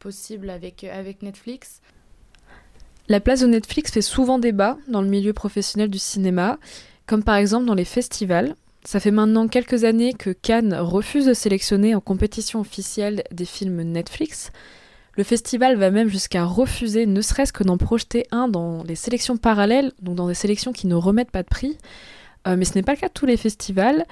possibles 0.00 0.50
avec, 0.50 0.82
avec 0.82 1.22
Netflix. 1.22 1.80
La 3.08 3.20
place 3.20 3.40
de 3.40 3.46
Netflix 3.46 3.92
fait 3.92 4.02
souvent 4.02 4.38
débat 4.38 4.78
dans 4.88 5.02
le 5.02 5.08
milieu 5.08 5.32
professionnel 5.32 5.88
du 5.88 5.98
cinéma, 5.98 6.58
comme 7.06 7.22
par 7.22 7.36
exemple 7.36 7.66
dans 7.66 7.74
les 7.74 7.84
festivals. 7.84 8.56
Ça 8.84 8.98
fait 8.98 9.10
maintenant 9.10 9.46
quelques 9.46 9.84
années 9.84 10.14
que 10.14 10.30
Cannes 10.30 10.74
refuse 10.74 11.26
de 11.26 11.34
sélectionner 11.34 11.94
en 11.94 12.00
compétition 12.00 12.60
officielle 12.60 13.22
des 13.30 13.44
films 13.44 13.82
Netflix, 13.82 14.50
le 15.16 15.24
festival 15.24 15.76
va 15.76 15.90
même 15.90 16.08
jusqu'à 16.08 16.44
refuser, 16.44 17.06
ne 17.06 17.20
serait-ce 17.20 17.52
que 17.52 17.62
d'en 17.62 17.78
projeter 17.78 18.26
un 18.32 18.48
dans 18.48 18.82
les 18.82 18.96
sélections 18.96 19.36
parallèles, 19.36 19.92
donc 20.02 20.16
dans 20.16 20.28
des 20.28 20.34
sélections 20.34 20.72
qui 20.72 20.86
ne 20.86 20.94
remettent 20.94 21.30
pas 21.30 21.42
de 21.42 21.48
prix. 21.48 21.78
Euh, 22.46 22.56
mais 22.56 22.64
ce 22.64 22.74
n'est 22.74 22.82
pas 22.82 22.92
le 22.92 22.98
cas 22.98 23.08
de 23.08 23.12
tous 23.12 23.26
les 23.26 23.36
festivals, 23.36 24.04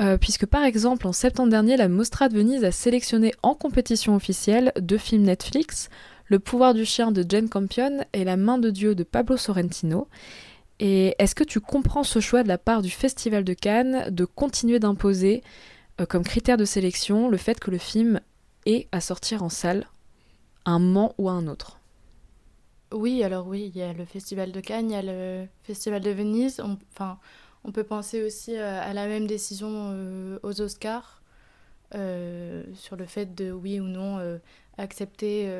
euh, 0.00 0.18
puisque 0.18 0.46
par 0.46 0.64
exemple 0.64 1.06
en 1.06 1.12
septembre 1.12 1.50
dernier, 1.50 1.76
la 1.76 1.88
Mostra 1.88 2.28
de 2.28 2.36
Venise 2.36 2.64
a 2.64 2.70
sélectionné 2.70 3.32
en 3.42 3.54
compétition 3.54 4.14
officielle 4.14 4.72
deux 4.80 4.98
films 4.98 5.24
Netflix, 5.24 5.88
Le 6.28 6.38
pouvoir 6.38 6.74
du 6.74 6.84
chien 6.84 7.12
de 7.12 7.24
Jane 7.28 7.48
Campion 7.48 8.04
et 8.12 8.24
La 8.24 8.36
main 8.36 8.58
de 8.58 8.70
Dieu 8.70 8.94
de 8.94 9.04
Pablo 9.04 9.36
Sorrentino. 9.36 10.08
Et 10.78 11.14
est-ce 11.18 11.34
que 11.34 11.44
tu 11.44 11.60
comprends 11.60 12.02
ce 12.02 12.20
choix 12.20 12.42
de 12.42 12.48
la 12.48 12.58
part 12.58 12.82
du 12.82 12.90
Festival 12.90 13.44
de 13.44 13.54
Cannes 13.54 14.06
de 14.10 14.24
continuer 14.24 14.78
d'imposer 14.78 15.42
euh, 16.00 16.06
comme 16.06 16.24
critère 16.24 16.56
de 16.56 16.64
sélection 16.64 17.28
le 17.28 17.36
fait 17.36 17.58
que 17.58 17.70
le 17.70 17.78
film 17.78 18.20
ait 18.66 18.88
à 18.92 19.00
sortir 19.00 19.42
en 19.42 19.48
salle 19.48 19.86
un 20.66 20.78
Mans 20.78 21.14
ou 21.16 21.30
un 21.30 21.46
autre 21.46 21.80
Oui, 22.92 23.24
alors 23.24 23.46
oui, 23.46 23.70
il 23.74 23.78
y 23.78 23.82
a 23.82 23.92
le 23.92 24.04
Festival 24.04 24.52
de 24.52 24.60
Cannes, 24.60 24.90
il 24.90 24.94
y 24.94 24.96
a 24.96 25.02
le 25.02 25.46
Festival 25.62 26.02
de 26.02 26.10
Venise. 26.10 26.60
On, 26.62 26.76
enfin, 26.92 27.18
On 27.64 27.72
peut 27.72 27.84
penser 27.84 28.22
aussi 28.22 28.56
à 28.56 28.92
la 28.92 29.06
même 29.06 29.26
décision 29.26 30.38
aux 30.42 30.60
Oscars, 30.60 31.22
sur 31.92 32.96
le 32.96 33.06
fait 33.06 33.34
de 33.34 33.50
oui 33.50 33.80
ou 33.80 33.84
non 33.84 34.38
accepter 34.76 35.50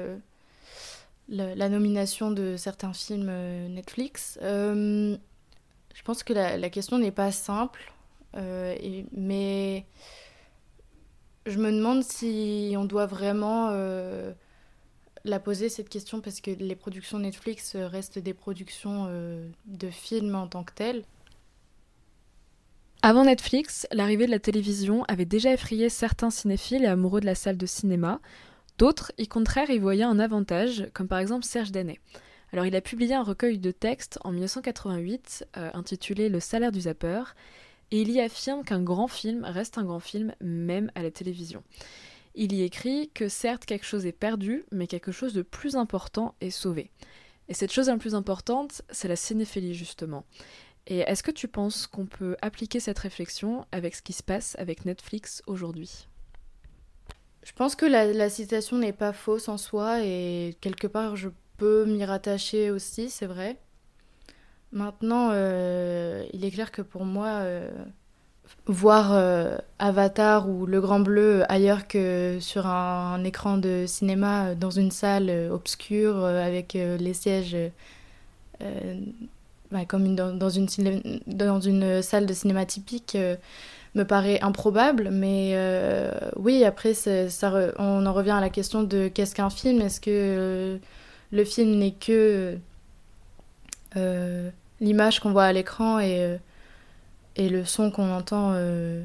la, 1.28 1.68
nomination 1.68 2.30
de 2.30 2.56
certains 2.56 2.92
films 2.92 3.32
Netflix. 3.68 4.38
je 4.42 5.16
pense 6.04 6.22
que 6.22 6.32
la, 6.32 6.70
question 6.70 6.98
n'est 6.98 7.12
pas 7.12 7.32
simple, 7.32 7.92
mais 8.34 9.86
je 11.46 11.58
me 11.58 11.70
demande 11.70 12.02
si 12.02 12.74
on 12.76 12.84
doit 12.84 13.06
vraiment 13.06 13.68
euh, 13.70 14.32
la 15.30 15.40
poser 15.40 15.68
cette 15.68 15.88
question 15.88 16.20
parce 16.20 16.40
que 16.40 16.50
les 16.50 16.76
productions 16.76 17.18
Netflix 17.18 17.76
restent 17.76 18.18
des 18.18 18.34
productions 18.34 19.06
euh, 19.08 19.48
de 19.66 19.90
films 19.90 20.34
en 20.34 20.46
tant 20.46 20.64
que 20.64 20.72
telles. 20.72 21.04
Avant 23.02 23.24
Netflix, 23.24 23.86
l'arrivée 23.92 24.26
de 24.26 24.30
la 24.30 24.38
télévision 24.38 25.04
avait 25.04 25.26
déjà 25.26 25.52
effrayé 25.52 25.88
certains 25.88 26.30
cinéphiles 26.30 26.84
et 26.84 26.88
amoureux 26.88 27.20
de 27.20 27.26
la 27.26 27.34
salle 27.34 27.56
de 27.56 27.66
cinéma. 27.66 28.20
D'autres, 28.78 29.12
y 29.16 29.28
contraire, 29.28 29.70
y 29.70 29.78
voyaient 29.78 30.02
un 30.02 30.18
avantage, 30.18 30.88
comme 30.92 31.08
par 31.08 31.18
exemple 31.18 31.44
Serge 31.44 31.72
Danet. 31.72 32.00
Alors 32.52 32.66
il 32.66 32.74
a 32.74 32.80
publié 32.80 33.14
un 33.14 33.22
recueil 33.22 33.58
de 33.58 33.70
textes 33.70 34.18
en 34.24 34.32
1988 34.32 35.46
euh, 35.56 35.70
intitulé 35.74 36.28
Le 36.28 36.40
salaire 36.40 36.72
du 36.72 36.82
zapper 36.82 37.22
et 37.90 38.00
il 38.00 38.10
y 38.10 38.20
affirme 38.20 38.64
qu'un 38.64 38.82
grand 38.82 39.08
film 39.08 39.44
reste 39.44 39.78
un 39.78 39.84
grand 39.84 40.00
film 40.00 40.34
même 40.40 40.90
à 40.94 41.02
la 41.02 41.10
télévision. 41.10 41.62
Il 42.38 42.52
y 42.52 42.62
écrit 42.62 43.10
que 43.14 43.30
certes 43.30 43.64
quelque 43.64 43.86
chose 43.86 44.04
est 44.04 44.12
perdu, 44.12 44.66
mais 44.70 44.86
quelque 44.86 45.10
chose 45.10 45.32
de 45.32 45.40
plus 45.40 45.74
important 45.74 46.34
est 46.42 46.50
sauvé. 46.50 46.90
Et 47.48 47.54
cette 47.54 47.72
chose 47.72 47.88
la 47.88 47.96
plus 47.96 48.14
importante, 48.14 48.82
c'est 48.90 49.08
la 49.08 49.16
cinéphilie 49.16 49.74
justement. 49.74 50.26
Et 50.86 50.98
est-ce 50.98 51.22
que 51.22 51.30
tu 51.30 51.48
penses 51.48 51.86
qu'on 51.86 52.04
peut 52.04 52.36
appliquer 52.42 52.78
cette 52.78 52.98
réflexion 52.98 53.64
avec 53.72 53.94
ce 53.94 54.02
qui 54.02 54.12
se 54.12 54.22
passe 54.22 54.54
avec 54.58 54.84
Netflix 54.84 55.42
aujourd'hui? 55.46 56.08
Je 57.42 57.52
pense 57.52 57.74
que 57.74 57.86
la, 57.86 58.28
citation 58.28 58.76
n'est 58.76 58.92
pas 58.92 59.14
fausse 59.14 59.48
en 59.48 59.56
soi 59.56 60.04
et 60.04 60.56
quelque 60.60 60.86
part 60.86 61.16
je 61.16 61.30
peux 61.56 61.86
m'y 61.86 62.04
rattacher 62.04 62.70
aussi, 62.70 63.08
c'est 63.08 63.26
vrai. 63.26 63.56
Maintenant, 64.72 65.30
euh, 65.32 66.26
il 66.34 66.44
est 66.44 66.50
clair 66.50 66.70
que 66.70 66.82
pour 66.82 67.06
moi, 67.06 67.28
euh, 67.28 67.70
voir 68.66 69.12
euh, 69.12 69.56
Avatar 69.78 70.48
ou 70.48 70.66
Le 70.66 70.80
Grand 70.80 71.00
Bleu 71.00 71.44
ailleurs 71.48 71.86
que 71.86 72.38
sur 72.40 72.66
un, 72.66 73.22
écran 73.24 73.58
de 73.58 73.84
cinéma 73.86 74.54
dans 74.54 74.70
une 74.70 74.90
salle 74.90 75.30
obscure 75.50 76.24
avec 76.24 76.74
les 76.74 77.14
sièges 77.14 77.56
bah, 79.70 79.84
comme 79.86 80.14
dans, 80.14 80.48
une 80.48 80.66
dans 81.26 81.60
une 81.60 82.02
salle 82.02 82.26
de 82.26 82.34
cinéma 82.34 82.66
typique 82.66 83.16
me 83.94 84.04
paraît 84.04 84.40
improbable. 84.40 85.10
Mais 85.12 85.56
oui, 86.36 86.64
après, 86.64 86.94
ça, 86.94 87.52
on 87.78 88.06
en 88.06 88.12
revient 88.12 88.30
à 88.32 88.40
la 88.40 88.50
question 88.50 88.82
de 88.82 89.08
qu'est-ce 89.08 89.34
qu'un 89.34 89.50
film? 89.50 89.80
Est-ce 89.80 90.00
que 90.00 90.78
le 91.32 91.44
film 91.44 91.76
n'est 91.76 91.92
que 91.92 92.58
euh, 93.96 94.50
l'image 94.80 95.20
qu'on 95.20 95.32
voit 95.32 95.44
à 95.44 95.52
l'écran 95.52 95.98
et, 95.98 96.22
euh, 96.22 96.36
et 97.36 97.48
le 97.48 97.64
son 97.64 97.90
qu'on 97.90 98.10
entend 98.10 98.52
euh, 98.54 99.02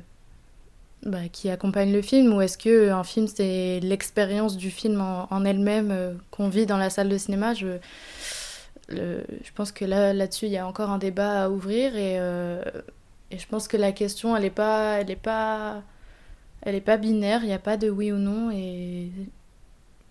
bah, 1.04 1.28
qui 1.32 1.50
accompagne 1.50 1.94
le 1.94 2.02
film 2.02 2.34
ou 2.34 2.42
est-ce 2.42 2.58
que 2.58 2.90
un 2.90 3.04
film 3.04 3.28
c'est 3.28 3.80
l'expérience 3.82 4.58
du 4.58 4.72
film 4.72 5.02
en, 5.02 5.46
elle-même 5.46 6.18
qu'on 6.32 6.50
vit 6.50 6.66
dans 6.66 6.78
la 6.78 6.90
salle 6.90 7.10
de 7.10 7.18
cinéma? 7.18 7.54
Je, 7.54 7.78
je 8.90 9.52
pense 9.56 9.72
que 9.72 9.86
là 9.86 10.14
là-dessus 10.14 10.48
il 10.48 10.52
y 10.52 10.58
a 10.58 10.68
encore 10.68 10.90
un 10.90 10.98
débat 10.98 11.44
à 11.44 11.50
ouvrir 11.50 11.96
et, 11.96 12.16
et 12.16 13.38
je 13.38 13.48
pense 13.48 13.68
que 13.68 13.78
la 13.78 13.92
question 13.92 14.36
elle 14.36 14.46
est 14.46 14.50
pas 14.50 15.00
elle 15.00 15.12
est 15.12 15.16
pas 15.16 15.82
elle 16.62 16.76
est 16.76 16.82
pas 16.82 16.98
binaire 16.98 17.44
il 17.44 17.48
n'y 17.48 17.54
a 17.54 17.60
pas 17.60 17.78
de 17.78 17.90
oui 17.90 18.12
ou 18.12 18.18
non 18.18 18.52
et 18.52 19.12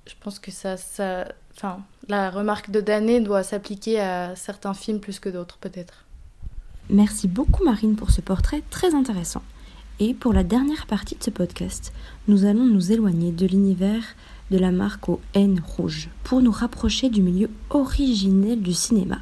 je 0.07 0.15
pense 0.21 0.39
que 0.39 0.51
ça 0.51 0.77
ça 0.77 1.27
Enfin, 1.57 1.83
la 2.09 2.31
remarque 2.31 2.71
de 2.71 2.81
Dané 2.81 3.21
doit 3.21 3.43
s'appliquer 3.43 4.01
à 4.01 4.35
certains 4.37 4.75
films 4.75 5.01
plus 5.01 5.21
que 5.21 5.29
d'autres, 5.29 5.59
peut-être. 5.59 6.05
Merci 6.93 7.29
beaucoup 7.29 7.63
Marine 7.65 7.95
pour 7.95 8.11
ce 8.11 8.21
portrait 8.21 8.65
très 8.69 8.97
intéressant. 8.97 9.43
Et 10.01 10.13
pour 10.13 10.33
la 10.33 10.43
dernière 10.43 10.87
partie 10.87 11.15
de 11.15 11.23
ce 11.23 11.31
podcast, 11.31 11.93
nous 12.27 12.47
allons 12.47 12.65
nous 12.65 12.91
éloigner 12.91 13.31
de 13.31 13.47
l'univers 13.47 14.03
de 14.51 14.59
la 14.59 14.73
marque 14.73 15.09
aux 15.09 15.21
N 15.35 15.63
rouges 15.65 16.09
pour 16.25 16.43
nous 16.43 16.51
rapprocher 16.51 17.09
du 17.09 17.23
milieu 17.23 17.49
originel 17.69 18.61
du 18.61 18.73
cinéma. 18.73 19.19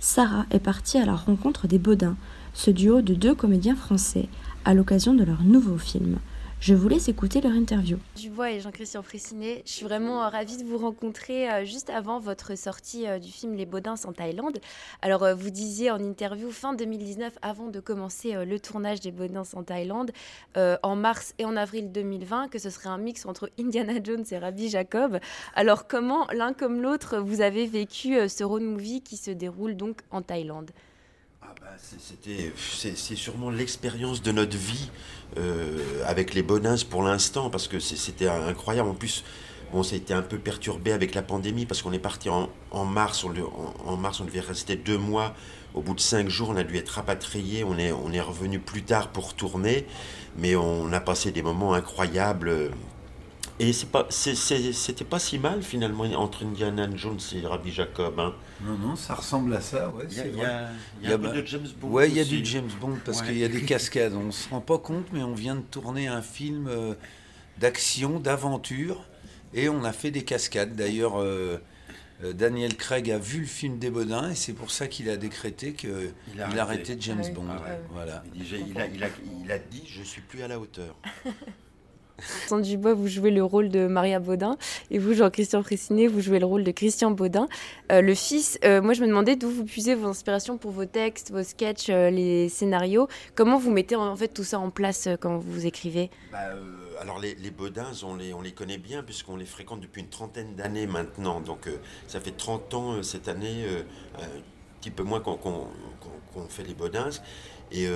Sarah 0.00 0.44
est 0.50 0.58
partie 0.58 0.98
à 0.98 1.06
la 1.06 1.14
rencontre 1.14 1.66
des 1.66 1.78
Baudins, 1.78 2.16
ce 2.52 2.70
duo 2.70 3.00
de 3.00 3.14
deux 3.14 3.34
comédiens 3.34 3.76
français, 3.76 4.28
à 4.66 4.74
l'occasion 4.74 5.14
de 5.14 5.24
leur 5.24 5.42
nouveau 5.44 5.78
film. 5.78 6.18
Je 6.60 6.74
vous 6.74 6.88
laisse 6.88 7.08
écouter 7.08 7.40
leur 7.40 7.52
interview. 7.52 7.98
Dubois 8.16 8.50
et 8.50 8.58
Jean-Christian 8.58 9.04
Fressinet, 9.04 9.62
je 9.64 9.70
suis 9.70 9.84
vraiment 9.84 10.24
euh, 10.24 10.28
ravie 10.28 10.56
de 10.56 10.64
vous 10.64 10.76
rencontrer 10.76 11.48
euh, 11.48 11.64
juste 11.64 11.88
avant 11.88 12.18
votre 12.18 12.58
sortie 12.58 13.06
euh, 13.06 13.20
du 13.20 13.30
film 13.30 13.54
Les 13.54 13.64
Baudins 13.64 13.94
en 14.04 14.12
Thaïlande. 14.12 14.58
Alors, 15.00 15.24
vous 15.36 15.50
disiez 15.50 15.92
en 15.92 16.00
interview 16.00 16.50
fin 16.50 16.74
2019, 16.74 17.34
avant 17.42 17.68
de 17.68 17.78
commencer 17.78 18.44
le 18.44 18.58
tournage 18.58 18.98
des 18.98 19.12
Baudins 19.12 19.44
en 19.54 19.62
Thaïlande, 19.62 20.10
en 20.56 20.96
mars 20.96 21.32
et 21.38 21.44
en 21.44 21.56
avril 21.56 21.92
2020, 21.92 22.48
que 22.48 22.58
ce 22.58 22.70
serait 22.70 22.88
un 22.88 22.98
mix 22.98 23.24
entre 23.24 23.50
Indiana 23.58 23.94
Jones 24.02 24.24
et 24.30 24.38
Rabbi 24.38 24.68
Jacob. 24.68 25.20
Alors, 25.54 25.86
comment 25.86 26.26
l'un 26.32 26.52
comme 26.52 26.82
l'autre 26.82 27.18
vous 27.18 27.40
avez 27.40 27.66
vécu 27.66 28.28
ce 28.28 28.42
road 28.42 28.62
movie 28.62 29.00
qui 29.00 29.16
se 29.16 29.30
déroule 29.30 29.76
donc 29.76 30.00
en 30.10 30.22
Thaïlande? 30.22 30.70
Ah 31.48 31.54
bah, 31.62 31.68
c'était, 31.78 32.52
c'est 32.58 33.16
sûrement 33.16 33.48
l'expérience 33.48 34.20
de 34.20 34.32
notre 34.32 34.56
vie 34.56 34.90
euh, 35.38 36.02
avec 36.06 36.34
les 36.34 36.42
Bonins 36.42 36.76
pour 36.90 37.02
l'instant, 37.02 37.48
parce 37.48 37.68
que 37.68 37.80
c'était 37.80 38.28
incroyable. 38.28 38.90
En 38.90 38.94
plus, 38.94 39.24
bon, 39.72 39.82
ça 39.82 39.94
a 39.94 39.96
été 39.96 40.12
un 40.12 40.20
peu 40.20 40.38
perturbé 40.38 40.92
avec 40.92 41.14
la 41.14 41.22
pandémie, 41.22 41.64
parce 41.64 41.80
qu'on 41.80 41.92
est 41.92 41.98
parti 41.98 42.28
en, 42.28 42.84
mars, 42.84 43.24
on, 43.24 43.32
en, 43.86 43.96
mars, 43.96 44.20
on 44.20 44.24
devait 44.24 44.40
rester 44.40 44.76
deux 44.76 44.98
mois. 44.98 45.34
Au 45.74 45.80
bout 45.80 45.94
de 45.94 46.00
cinq 46.00 46.28
jours, 46.28 46.50
on 46.50 46.56
a 46.56 46.64
dû 46.64 46.76
être 46.76 46.90
rapatrié. 46.90 47.64
On 47.64 47.78
est, 47.78 47.92
on 47.92 48.12
est 48.12 48.20
revenu 48.20 48.58
plus 48.58 48.82
tard 48.82 49.08
pour 49.08 49.34
tourner, 49.34 49.86
mais 50.36 50.54
on 50.54 50.92
a 50.92 51.00
passé 51.00 51.30
des 51.30 51.42
moments 51.42 51.72
incroyables 51.72 52.72
et 53.60 53.72
c'est 53.72 53.90
pas, 53.90 54.06
c'était 54.10 55.04
pas 55.04 55.18
si 55.18 55.38
mal 55.38 55.62
finalement 55.62 56.04
entre 56.04 56.44
Indiana 56.44 56.88
Jones 56.94 57.18
et 57.34 57.46
Rabbi 57.46 57.72
Jacob. 57.72 58.18
Hein. 58.20 58.34
Non, 58.60 58.78
non, 58.78 58.96
ça 58.96 59.14
ressemble 59.14 59.54
à 59.54 59.60
ça. 59.60 59.90
Ouais, 59.90 60.04
il 60.10 60.16
y 60.16 60.20
a, 60.20 60.26
y 60.26 60.44
a, 60.44 60.70
y 61.02 61.12
a 61.12 61.14
un 61.14 61.18
peu 61.18 61.42
de 61.42 61.46
James 61.46 61.66
Bond. 61.80 61.88
Ouais, 61.88 62.08
il 62.08 62.16
y 62.16 62.20
a 62.20 62.24
du 62.24 62.44
James 62.44 62.70
Bond 62.80 62.98
parce 63.04 63.22
qu'il 63.22 63.36
y 63.36 63.44
a 63.44 63.48
des 63.48 63.62
cascades. 63.64 64.14
On 64.14 64.30
se 64.30 64.48
rend 64.48 64.60
pas 64.60 64.78
compte, 64.78 65.06
mais 65.12 65.22
on 65.22 65.34
vient 65.34 65.56
de 65.56 65.62
tourner 65.62 66.06
un 66.06 66.22
film 66.22 66.68
euh, 66.68 66.94
d'action, 67.58 68.20
d'aventure, 68.20 69.04
et 69.54 69.68
on 69.68 69.82
a 69.84 69.92
fait 69.92 70.10
des 70.12 70.22
cascades. 70.22 70.76
D'ailleurs, 70.76 71.20
euh, 71.20 71.58
euh, 72.22 72.32
Daniel 72.32 72.76
Craig 72.76 73.10
a 73.10 73.18
vu 73.18 73.40
le 73.40 73.46
film 73.46 73.78
des 73.78 73.90
Bodins 73.90 74.30
et 74.30 74.34
c'est 74.34 74.52
pour 74.52 74.70
ça 74.70 74.88
qu'il 74.88 75.08
a 75.08 75.16
décrété 75.16 75.72
qu'il 75.72 76.12
il 76.34 76.58
arrêtait 76.58 76.96
James 77.00 77.24
Bond. 77.34 77.46
Ah 77.50 77.62
voilà. 77.92 78.22
Il, 78.34 78.42
il, 78.42 78.80
a, 78.80 78.86
il, 78.86 79.04
a, 79.04 79.08
il 79.44 79.52
a 79.52 79.58
dit 79.58 79.84
je 79.86 80.02
suis 80.02 80.22
plus 80.22 80.42
à 80.42 80.48
la 80.48 80.58
hauteur. 80.58 80.96
Dubois, 82.60 82.94
vous 82.94 83.08
jouez 83.08 83.30
le 83.30 83.44
rôle 83.44 83.68
de 83.68 83.86
Maria 83.86 84.18
Baudin 84.18 84.56
et 84.90 84.98
vous, 84.98 85.14
Jean-Christian 85.14 85.62
Fressinet, 85.62 86.06
vous 86.06 86.20
jouez 86.20 86.38
le 86.38 86.46
rôle 86.46 86.64
de 86.64 86.70
Christian 86.70 87.10
Baudin. 87.10 87.48
Euh, 87.92 88.00
le 88.00 88.14
fils, 88.14 88.58
euh, 88.64 88.82
moi 88.82 88.94
je 88.94 89.02
me 89.02 89.06
demandais 89.06 89.36
d'où 89.36 89.48
vous 89.48 89.64
puisez 89.64 89.94
vos 89.94 90.08
inspirations 90.08 90.58
pour 90.58 90.70
vos 90.70 90.84
textes, 90.84 91.30
vos 91.30 91.42
sketchs, 91.42 91.88
euh, 91.90 92.10
les 92.10 92.48
scénarios. 92.48 93.08
Comment 93.34 93.58
vous 93.58 93.70
mettez 93.70 93.96
en 93.96 94.16
fait 94.16 94.28
tout 94.28 94.44
ça 94.44 94.58
en 94.58 94.70
place 94.70 95.08
quand 95.20 95.38
vous 95.38 95.66
écrivez? 95.66 96.10
Bah, 96.32 96.38
Alors 97.00 97.20
les, 97.20 97.34
les 97.36 97.50
Baudins, 97.50 97.92
on 98.04 98.16
les, 98.16 98.34
on 98.34 98.42
les 98.42 98.52
connaît 98.52 98.78
bien 98.78 99.02
puisqu'on 99.02 99.36
les 99.36 99.46
fréquente 99.46 99.80
depuis 99.80 100.02
une 100.02 100.08
trentaine 100.08 100.54
d'années 100.56 100.86
maintenant. 100.86 101.40
Donc 101.40 101.68
ça 102.06 102.20
fait 102.20 102.36
30 102.36 102.74
ans 102.74 103.02
cette 103.02 103.28
année, 103.28 103.64
un 104.16 104.26
petit 104.80 104.90
peu 104.90 105.02
moins 105.02 105.20
qu'on 105.20 105.68
fait 106.48 106.64
les 106.64 106.74
Baudins. 106.74 107.10
Et 107.70 107.86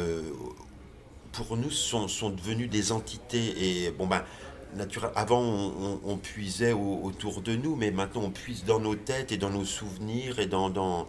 pour 1.32 1.56
nous, 1.56 1.70
sont, 1.70 2.08
sont 2.08 2.30
devenus 2.30 2.70
des 2.70 2.92
entités. 2.92 3.86
Et 3.86 3.90
bon, 3.90 4.06
ben, 4.06 4.22
avant, 5.14 5.40
on, 6.04 6.16
puisait 6.16 6.72
autour 6.72 7.42
de 7.42 7.56
nous, 7.56 7.76
mais 7.76 7.90
maintenant, 7.90 8.22
on 8.24 8.30
puise 8.30 8.64
dans 8.64 8.80
nos 8.80 8.94
têtes 8.94 9.32
et 9.32 9.36
dans 9.36 9.50
nos 9.50 9.64
souvenirs. 9.64 10.38
Et 10.38 10.46
dans, 10.46 10.70
dans 10.70 11.08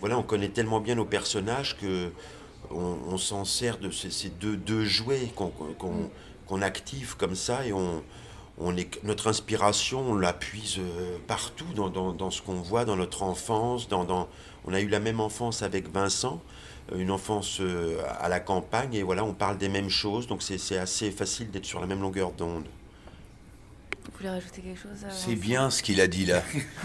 voilà, 0.00 0.18
on 0.18 0.22
connaît 0.22 0.48
tellement 0.48 0.80
bien 0.80 0.94
nos 0.94 1.04
personnages 1.04 1.76
que 1.78 2.10
on, 2.70 3.16
s'en 3.16 3.44
sert 3.44 3.78
de 3.78 3.90
ces, 3.90 4.28
deux, 4.28 4.56
deux, 4.56 4.84
jouets 4.84 5.32
qu'on 5.36 6.62
active 6.62 7.16
comme 7.16 7.34
ça. 7.34 7.66
Et 7.66 7.72
on, 7.72 8.02
on 8.58 8.76
est, 8.76 9.02
notre 9.02 9.28
inspiration, 9.28 10.10
on 10.10 10.14
la 10.14 10.32
puise 10.32 10.76
euh, 10.78 11.16
partout 11.26 11.72
dans, 11.74 11.88
dans, 11.88 12.12
dans 12.12 12.30
ce 12.30 12.42
qu'on 12.42 12.60
voit 12.60 12.84
dans 12.84 12.96
notre 12.96 13.22
enfance. 13.22 13.88
Dans, 13.88 14.04
dans, 14.04 14.28
on 14.66 14.74
a 14.74 14.80
eu 14.80 14.88
la 14.88 15.00
même 15.00 15.20
enfance 15.20 15.62
avec 15.62 15.90
Vincent 15.92 16.40
une 16.96 17.10
enfance 17.10 17.60
euh, 17.60 18.00
à 18.18 18.28
la 18.28 18.40
campagne 18.40 18.94
et 18.94 19.02
voilà, 19.02 19.24
on 19.24 19.34
parle 19.34 19.58
des 19.58 19.68
mêmes 19.68 19.90
choses, 19.90 20.26
donc 20.26 20.42
c'est 20.42 20.78
assez 20.78 21.10
facile 21.10 21.50
d'être 21.50 21.66
sur 21.66 21.80
la 21.80 21.86
même 21.86 22.00
longueur 22.00 22.32
d'onde. 22.32 22.64
Vous 24.04 24.16
voulez 24.16 24.30
rajouter 24.30 24.62
quelque 24.62 24.80
chose 24.80 25.06
C'est 25.10 25.36
bien 25.36 25.70
ce 25.70 25.82
qu'il 25.82 26.00
a 26.00 26.06
dit 26.06 26.26
là. 26.26 26.42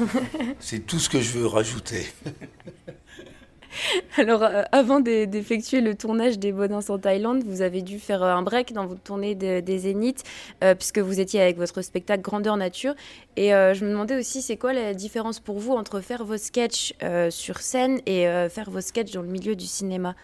c'est 0.60 0.86
tout 0.86 1.00
ce 1.00 1.10
que 1.10 1.22
je 1.22 1.40
veux 1.40 1.48
rajouter. 1.48 2.06
Alors, 4.18 4.44
euh, 4.44 4.64
avant 4.72 5.00
d'effectuer 5.00 5.82
le 5.82 5.96
tournage 5.96 6.40
des 6.40 6.52
Bodins 6.52 6.82
en 6.88 6.98
Thaïlande, 6.98 7.44
vous 7.46 7.62
avez 7.62 7.82
dû 7.82 8.00
faire 8.00 8.24
euh, 8.24 8.34
un 8.34 8.42
break 8.42 8.74
dans 8.74 8.86
votre 8.86 9.02
tournée 9.02 9.36
des 9.36 9.78
Zéniths, 9.78 10.24
euh, 10.64 10.76
puisque 10.76 11.00
vous 11.00 11.20
étiez 11.20 11.42
avec 11.42 11.58
votre 11.58 11.82
spectacle 11.82 12.22
Grandeur 12.22 12.58
Nature. 12.58 12.94
Et 13.38 13.50
je 13.50 13.84
me 13.84 13.90
demandais 13.90 14.18
aussi, 14.18 14.42
c'est 14.42 14.56
quoi 14.56 14.72
la 14.72 14.94
différence 14.94 15.40
pour 15.40 15.60
vous 15.60 15.74
entre 15.74 16.00
faire 16.00 16.24
vos 16.24 16.38
sketchs 16.38 16.94
sur 17.30 17.58
scène 17.60 18.00
et 18.06 18.26
faire 18.50 18.70
vos 18.70 18.80
sketchs 18.80 19.12
dans 19.12 19.22
le 19.22 19.28
milieu 19.28 19.56
du 19.56 19.66
cinéma? 19.66 20.16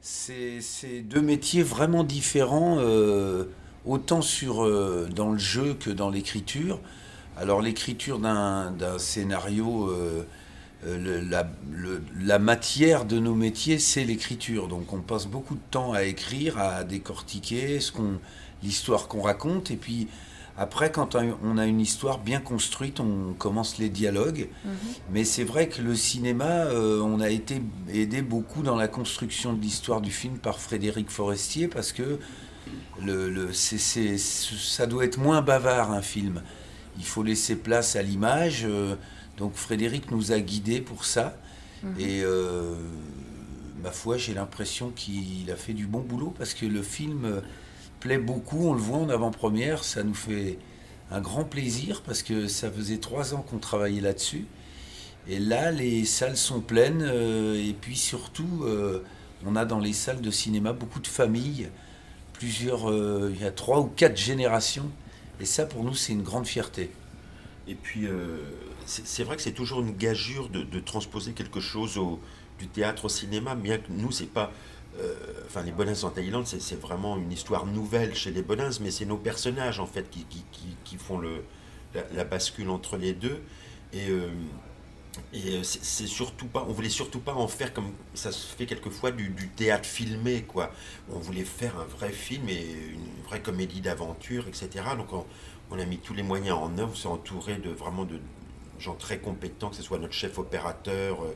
C'est 0.00 1.02
deux 1.04 1.20
métiers 1.20 1.62
vraiment 1.62 2.02
différents, 2.02 2.78
autant 3.86 4.22
sur, 4.22 4.68
dans 5.10 5.30
le 5.30 5.38
jeu 5.38 5.76
que 5.78 5.90
dans 5.90 6.10
l'écriture. 6.10 6.80
Alors, 7.36 7.62
l'écriture 7.62 8.18
d'un 8.18 8.98
scénario 8.98 9.94
euh, 10.86 11.42
la, 12.20 12.38
matière 12.38 13.04
de 13.04 13.18
nos 13.18 13.34
métiers, 13.34 13.78
c'est 13.78 14.04
l'écriture. 14.04 14.68
Donc 14.68 14.92
on 14.92 15.00
passe 15.00 15.26
beaucoup 15.26 15.54
de 15.54 15.60
temps 15.70 15.92
à 15.92 16.04
écrire, 16.04 16.58
à 16.58 16.84
décortiquer 16.84 17.80
ce 17.80 17.90
qu'on, 17.90 18.18
l'histoire 18.62 19.08
qu'on 19.08 19.22
raconte. 19.22 19.70
Et 19.70 19.76
puis 19.76 20.08
après, 20.56 20.92
quand 20.92 21.16
on 21.42 21.58
a 21.58 21.66
une 21.66 21.80
histoire 21.80 22.18
bien 22.18 22.40
construite, 22.40 23.00
on 23.00 23.32
commence 23.36 23.78
les 23.78 23.88
dialogues. 23.88 24.48
Mhm. 24.64 24.72
Mais 25.12 25.24
c'est 25.24 25.44
vrai 25.44 25.68
que 25.68 25.82
le 25.82 25.96
cinéma, 25.96 26.66
euh, 26.66 27.00
on 27.00 27.20
a 27.20 27.28
été 27.28 27.62
aidé 27.92 28.22
beaucoup 28.22 28.62
dans 28.62 28.76
la 28.76 28.88
construction 28.88 29.52
de 29.52 29.60
l'histoire 29.60 30.00
du 30.00 30.10
film 30.12 30.38
par 30.38 30.60
Frédéric 30.60 31.10
Forestier 31.10 31.68
parce 31.68 31.92
que 31.92 32.18
le, 33.02 33.52
ça 33.52 34.86
doit 34.86 35.04
être 35.04 35.18
moins 35.18 35.42
bavard 35.42 35.92
un 35.92 36.02
film. 36.02 36.42
Il 36.98 37.04
faut 37.04 37.22
laisser 37.22 37.56
place 37.56 37.96
à 37.96 38.02
l'image. 38.02 38.64
Euh, 38.64 38.96
donc 39.38 39.54
Frédéric 39.54 40.10
nous 40.10 40.32
a 40.32 40.40
guidés 40.40 40.80
pour 40.80 41.04
ça. 41.04 41.36
Mhm. 41.82 42.00
Et 42.00 42.22
euh, 42.22 42.74
ma 43.82 43.92
foi, 43.92 44.16
j'ai 44.16 44.34
l'impression 44.34 44.90
qu'il 44.90 45.50
a 45.50 45.56
fait 45.56 45.72
du 45.72 45.86
bon 45.86 46.00
boulot 46.00 46.34
parce 46.36 46.54
que 46.54 46.66
le 46.66 46.82
film 46.82 47.40
plaît 48.00 48.18
beaucoup. 48.18 48.68
On 48.68 48.74
le 48.74 48.80
voit 48.80 48.98
en 48.98 49.08
avant-première. 49.08 49.84
Ça 49.84 50.02
nous 50.02 50.14
fait 50.14 50.58
un 51.10 51.20
grand 51.20 51.44
plaisir 51.44 52.02
parce 52.02 52.22
que 52.22 52.48
ça 52.48 52.70
faisait 52.70 52.98
trois 52.98 53.34
ans 53.34 53.44
qu'on 53.48 53.58
travaillait 53.58 54.00
là-dessus. 54.00 54.44
Et 55.28 55.38
là, 55.38 55.70
les 55.70 56.04
salles 56.04 56.36
sont 56.36 56.60
pleines. 56.60 57.02
Euh, 57.02 57.54
et 57.54 57.74
puis 57.74 57.96
surtout, 57.96 58.64
euh, 58.64 59.04
on 59.46 59.54
a 59.54 59.64
dans 59.64 59.78
les 59.78 59.92
salles 59.92 60.20
de 60.20 60.30
cinéma 60.32 60.72
beaucoup 60.72 61.00
de 61.00 61.06
familles. 61.06 61.68
Plusieurs, 62.32 62.92
il 63.30 63.40
y 63.40 63.44
a 63.44 63.50
trois 63.50 63.80
ou 63.80 63.86
quatre 63.86 64.16
générations. 64.16 64.88
Et 65.40 65.44
ça, 65.44 65.66
pour 65.66 65.82
nous, 65.82 65.94
c'est 65.94 66.12
une 66.12 66.22
grande 66.22 66.46
fierté. 66.46 66.90
Et 67.66 67.74
puis, 67.74 68.06
c'est 68.88 69.22
vrai 69.22 69.36
que 69.36 69.42
c'est 69.42 69.52
toujours 69.52 69.80
une 69.80 69.94
gageure 69.94 70.48
de, 70.48 70.80
transposer 70.80 71.32
quelque 71.32 71.60
chose 71.60 72.00
du 72.58 72.66
théâtre 72.68 73.04
au 73.04 73.08
cinéma, 73.08 73.54
bien 73.54 73.78
que 73.78 73.90
nous, 73.90 74.10
c'est 74.10 74.32
pas. 74.32 74.50
Euh, 74.98 75.14
enfin, 75.46 75.62
les 75.62 75.70
Bonins 75.70 76.02
en 76.02 76.10
Thaïlande, 76.10 76.46
c'est 76.46 76.80
vraiment 76.80 77.16
une 77.18 77.30
histoire 77.30 77.66
nouvelle 77.66 78.14
chez 78.14 78.30
les 78.30 78.42
Bonins, 78.42 78.70
mais 78.80 78.90
c'est 78.90 79.04
nos 79.04 79.18
personnages, 79.18 79.78
en 79.78 79.86
fait, 79.86 80.08
qui, 80.10 80.96
font 80.96 81.18
le, 81.18 81.44
la, 82.14 82.24
bascule 82.24 82.70
entre 82.70 82.96
les 82.96 83.12
deux. 83.12 83.42
Et. 83.92 84.08
Euh, 84.10 84.30
et 85.32 85.56
euh, 85.56 85.62
c'est 85.64 86.06
surtout 86.06 86.46
pas, 86.46 86.64
on 86.68 86.72
voulait 86.72 86.88
surtout 86.88 87.18
pas 87.18 87.34
en 87.34 87.48
faire 87.48 87.72
comme 87.72 87.92
ça 88.14 88.30
se 88.30 88.54
fait 88.54 88.66
quelquefois 88.66 89.10
du, 89.10 89.32
théâtre 89.56 89.88
filmé, 89.88 90.42
quoi. 90.42 90.70
On 91.10 91.18
voulait 91.18 91.44
faire 91.44 91.76
un 91.80 91.84
vrai 91.84 92.12
film 92.12 92.48
et 92.48 92.62
une 92.92 93.24
vraie 93.24 93.42
comédie 93.42 93.80
d'aventure, 93.80 94.46
etc. 94.46 94.68
Donc 94.96 95.12
on, 95.12 95.26
on, 95.72 95.78
a 95.80 95.84
mis 95.86 95.98
tous 95.98 96.14
les 96.14 96.22
moyens 96.22 96.56
en 96.58 96.78
œuvre, 96.78 96.90
on 96.92 96.94
s'est 96.94 97.08
entouré 97.08 97.56
de 97.56 97.70
vraiment 97.70 98.04
de, 98.04 98.20
gens 98.80 98.94
très 98.94 99.18
compétents, 99.18 99.70
que 99.70 99.76
ce 99.76 99.82
soit 99.82 99.98
notre 99.98 100.14
chef 100.14 100.38
opérateur, 100.38 101.22
euh, 101.22 101.34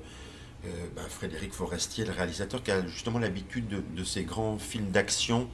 euh, 0.67 0.69
bah, 0.95 1.03
Frédéric 1.09 1.53
Forestier, 1.53 2.05
le 2.05 2.13
réalisateur, 2.13 2.63
qui 2.63 2.71
a 2.71 2.87
justement 2.87 3.19
l'habitude 3.19 3.67
de, 3.69 4.05
ces 4.05 4.25
grands 4.25 4.59
films 4.59 4.91
d'action, 4.91 5.49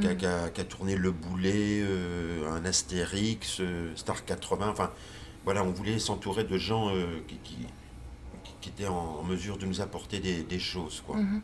qui, 0.00 0.26
a, 0.26 0.48
tourné 0.68 0.96
Le 0.96 1.12
Boulet, 1.12 1.80
euh, 1.82 2.50
un 2.50 2.64
Astérix, 2.64 3.60
Star 3.94 4.24
80, 4.24 4.68
enfin 4.68 4.90
voilà, 5.44 5.62
on 5.62 5.70
voulait 5.70 5.98
s'entourer 5.98 6.44
de 6.44 6.56
gens 6.56 6.90
qui, 7.28 7.38
qui, 8.60 8.68
étaient 8.70 8.88
en, 8.88 9.22
mesure 9.22 9.58
de 9.58 9.66
nous 9.66 9.82
apporter 9.82 10.18
des, 10.18 10.58
choses. 10.58 11.02
Quoi. 11.06 11.16
Mm-hmm. 11.16 11.40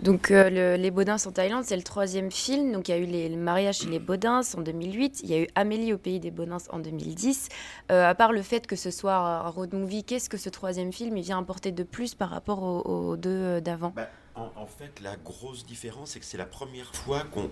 Donc 0.00 0.30
euh, 0.30 0.76
Les 0.76 0.90
Baudins 0.90 1.16
en 1.24 1.32
Thaïlande, 1.32 1.64
c'est 1.64 1.76
le 1.76 1.82
troisième 1.82 2.30
film. 2.30 2.72
Donc 2.72 2.88
il 2.88 2.90
y 2.92 2.94
a 2.94 2.98
eu 2.98 3.06
les, 3.06 3.28
le 3.28 3.36
mariage 3.36 3.78
chez 3.78 3.86
les 3.86 3.98
Baudins 3.98 4.42
en 4.56 4.60
2008, 4.60 5.20
il 5.22 5.30
y 5.30 5.34
a 5.34 5.40
eu 5.40 5.48
Amélie 5.54 5.92
au 5.92 5.98
pays 5.98 6.20
des 6.20 6.30
Baudins 6.30 6.58
en 6.70 6.78
2010. 6.78 7.48
Euh, 7.90 8.08
à 8.08 8.14
part 8.14 8.32
le 8.32 8.42
fait 8.42 8.66
que 8.66 8.76
ce 8.76 8.90
soit 8.90 9.14
un 9.14 9.48
road 9.48 9.72
movie, 9.72 10.04
qu'est-ce 10.04 10.28
que 10.28 10.36
ce 10.36 10.48
troisième 10.48 10.92
film 10.92 11.16
il 11.16 11.22
vient 11.22 11.38
apporter 11.38 11.72
de 11.72 11.82
plus 11.82 12.14
par 12.14 12.30
rapport 12.30 12.62
aux, 12.62 13.16
deux 13.16 13.30
euh, 13.30 13.60
d'avant? 13.60 13.92
Bah, 13.94 14.08
en, 14.34 14.66
fait, 14.66 15.00
la 15.00 15.16
grosse 15.16 15.64
différence, 15.64 16.10
c'est 16.10 16.20
que 16.20 16.26
c'est 16.26 16.38
la 16.38 16.46
première 16.46 16.92
fois 16.94 17.22
qu'on... 17.32 17.48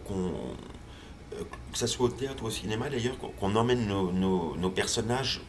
que 1.30 1.78
ce 1.78 1.86
soit 1.86 2.06
au 2.06 2.10
théâtre 2.10 2.42
ou 2.42 2.46
au 2.46 2.50
cinéma 2.50 2.90
d'ailleurs, 2.90 3.16
qu'on 3.18 3.54
emmène 3.54 3.86
nos 3.86 4.70
personnages 4.70 5.42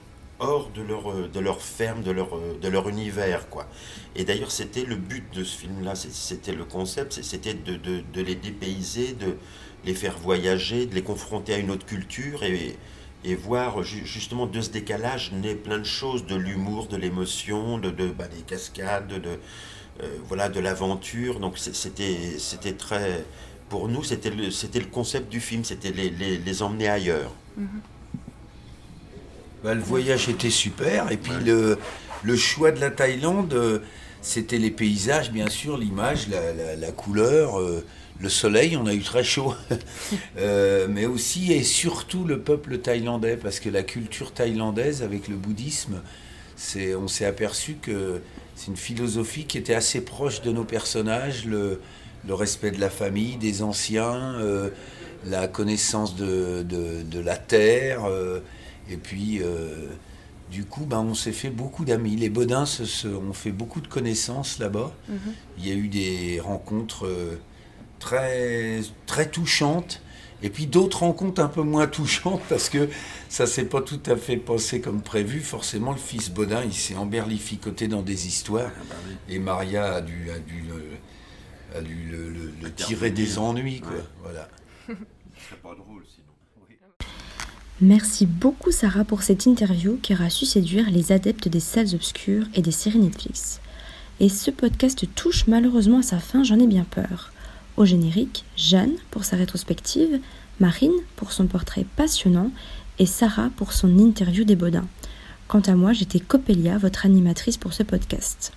hors 0.44 0.70
de 0.70 0.82
leur, 0.82 1.10
euh, 1.10 1.30
de 1.34 1.40
leur 1.40 1.62
ferme, 1.62 2.04
de 2.04 2.12
leur, 2.12 2.36
euh, 2.36 2.58
de 2.62 2.68
leur 2.68 2.90
univers. 2.90 3.50
Quoi. 3.50 3.68
Et 4.16 4.24
d'ailleurs, 4.26 4.52
c'était 4.52 4.84
le 4.84 4.96
but 4.96 5.26
de 5.34 5.44
ce 5.44 5.58
film-là, 5.58 5.96
c'était 5.96 6.52
le 6.54 6.66
concept, 6.66 7.14
c'était 7.24 7.54
de, 7.54 7.76
de, 7.78 8.22
les 8.22 8.36
dépayser, 8.36 9.14
de 9.14 9.38
les 9.86 9.94
faire 9.94 10.18
voyager, 10.18 10.86
de 10.86 10.96
les 10.96 11.02
confronter 11.02 11.54
à 11.54 11.58
une 11.58 11.72
autre 11.72 11.86
culture 11.86 12.44
et, 12.44 12.78
et 13.24 13.36
voir 13.36 13.84
justement 13.84 14.46
de 14.46 14.62
ce 14.62 14.70
décalage 14.70 15.32
naît 15.32 15.56
plein 15.56 15.80
de 15.80 15.84
choses, 15.86 16.26
de 16.26 16.36
l'humour, 16.36 16.88
de 16.88 16.98
l'émotion, 16.98 17.78
de, 17.78 17.90
bah, 17.90 18.28
des 18.28 18.44
cascades, 18.44 19.08
de, 19.08 19.40
euh, 20.02 20.18
voilà, 20.28 20.50
de 20.50 20.60
l'aventure. 20.60 21.40
Donc 21.40 21.58
c'était, 21.58 22.74
très... 22.78 23.26
Pour 23.70 23.88
nous, 23.88 24.04
c'était 24.04 24.30
le, 24.30 24.46
le 24.46 24.86
concept 24.92 25.32
du 25.32 25.40
film, 25.40 25.64
c'était 25.64 25.92
les 25.92 26.62
emmener 26.62 26.90
ailleurs. 26.90 27.32
Mm-hmm. 27.60 27.93
Bah, 29.64 29.74
le 29.74 29.82
voyage 29.82 30.28
était 30.28 30.50
super. 30.50 31.10
Et 31.12 31.18
puis 31.18 31.32
le, 31.46 31.78
le, 32.24 32.36
choix 32.36 32.72
de 32.72 32.82
la 32.82 32.92
Thaïlande, 32.92 33.54
euh, 33.54 33.80
c'était 34.22 34.58
les 34.58 34.72
paysages, 34.72 35.32
bien 35.32 35.50
sûr, 35.50 35.78
l'image, 35.78 36.28
la, 36.28 36.92
couleur, 36.92 37.62
euh, 37.62 37.86
le 38.20 38.28
soleil. 38.28 38.76
On 38.76 38.86
a 38.88 38.94
eu 38.94 39.02
très 39.02 39.24
chaud. 39.24 39.54
Euh, 40.38 40.88
mais 40.90 41.06
aussi 41.06 41.54
et 41.54 41.64
surtout 41.64 42.26
le 42.26 42.40
peuple 42.40 42.80
thaïlandais, 42.80 43.38
parce 43.38 43.60
que 43.60 43.70
la 43.70 43.84
culture 43.84 44.32
thaïlandaise 44.32 45.02
avec 45.02 45.28
le 45.28 45.36
bouddhisme, 45.36 46.02
c'est, 46.56 46.94
on 46.96 47.08
s'est 47.08 47.26
aperçu 47.26 47.76
que 47.82 48.20
c'est 48.56 48.68
une 48.68 48.78
philosophie 48.78 49.46
qui 49.46 49.58
était 49.58 49.74
assez 49.76 50.02
proche 50.02 50.42
de 50.42 50.52
nos 50.52 50.66
personnages, 50.66 51.46
le, 51.46 51.80
le 52.28 52.34
respect 52.34 52.72
de 52.72 52.80
la 52.80 52.90
famille, 52.90 53.38
des 53.38 53.64
anciens, 53.64 54.36
la 55.26 55.48
connaissance 55.48 56.16
de, 56.16 56.64
de, 56.64 57.04
de 57.04 57.20
la 57.20 57.38
terre. 57.38 58.02
Et 58.90 58.98
puis, 58.98 59.40
euh, 59.42 59.88
du 60.52 60.66
coup, 60.66 60.86
ben, 60.86 61.00
on 61.00 61.14
s'est 61.14 61.32
fait 61.32 61.50
beaucoup 61.50 61.86
d'amis. 61.86 62.16
Les 62.16 62.30
Bodins 62.30 62.66
se, 62.66 63.08
ont 63.08 63.34
fait 63.34 63.52
beaucoup 63.52 63.82
de 63.82 63.88
connaissances 63.88 64.60
là-bas. 64.60 64.94
Mhm. 65.10 65.18
Il 65.58 65.68
y 65.68 65.72
a 65.72 65.76
eu 65.76 65.88
des 65.88 66.40
rencontres 66.40 67.06
euh, 67.06 67.40
très, 68.00 68.82
très 69.06 69.30
touchantes. 69.30 70.02
Et 70.44 70.50
puis 70.50 70.68
d'autres 70.68 71.00
rencontres 71.00 71.42
un 71.42 71.48
peu 71.48 71.62
moins 71.62 71.88
touchantes 71.88 72.42
parce 72.50 72.68
que 72.68 72.90
ça 73.30 73.48
s'est 73.48 73.64
pas 73.64 73.82
tout 73.82 74.02
à 74.06 74.18
fait 74.18 74.36
passé 74.36 74.82
comme 74.82 75.02
prévu. 75.02 75.40
Forcément, 75.40 75.92
le 75.92 75.98
fils 75.98 76.30
Bodin, 76.30 76.64
il 76.66 76.74
s'est 76.74 76.96
emberlificoté 76.96 77.88
dans 77.88 78.02
des 78.02 78.28
histoires. 78.28 78.72
Ah, 78.76 78.82
bah 78.90 78.96
Et 79.30 79.40
Maria 79.40 79.94
a 79.94 80.02
dû, 80.02 80.30
a 80.32 80.40
dû, 80.40 80.66
le, 80.68 81.78
a 81.78 81.82
dû 81.82 82.10
le, 82.62 82.72
tirer 82.74 83.10
des 83.12 83.40
ennuis. 83.40 83.80
Quoi. 83.80 83.92
Voilà. 84.22 84.50
pas 85.64 85.76
drôle. 85.76 85.93
Merci 87.84 88.26
beaucoup 88.26 88.72
Sarah 88.72 89.04
pour 89.04 89.24
cette 89.24 89.46
interview 89.46 90.00
qui 90.02 90.14
aura 90.14 90.30
su 90.30 90.46
séduire 90.46 90.90
les 90.90 91.12
adeptes 91.12 91.50
des 91.50 91.60
salles 91.60 91.94
obscures 91.94 92.46
et 92.54 92.62
des 92.62 92.72
séries 92.72 93.00
Netflix. 93.00 93.60
Et 94.22 94.30
ce 94.30 94.52
podcast 94.52 95.06
touche 95.16 95.48
malheureusement 95.48 96.00
à 96.00 96.02
sa 96.02 96.20
fin, 96.20 96.46
j'en 96.46 96.60
ai 96.60 96.66
bien 96.66 96.86
peur. 96.90 97.34
Au 97.76 97.84
générique, 97.84 98.46
Jeanne 98.56 98.94
pour 99.12 99.26
sa 99.26 99.36
rétrospective, 99.36 100.22
Marine 100.62 100.94
pour 101.18 101.34
son 101.34 101.46
portrait 101.46 101.86
passionnant 101.98 102.52
et 103.00 103.06
Sarah 103.06 103.50
pour 103.58 103.74
son 103.74 103.98
interview 103.98 104.46
des 104.46 104.56
Baudins. 104.56 104.88
Quant 105.50 105.60
à 105.60 105.76
moi, 105.76 105.92
j'étais 105.92 106.22
Coppelia, 106.22 106.78
votre 106.78 107.06
animatrice 107.06 107.58
pour 107.58 107.74
ce 107.74 107.84
podcast. 107.84 108.54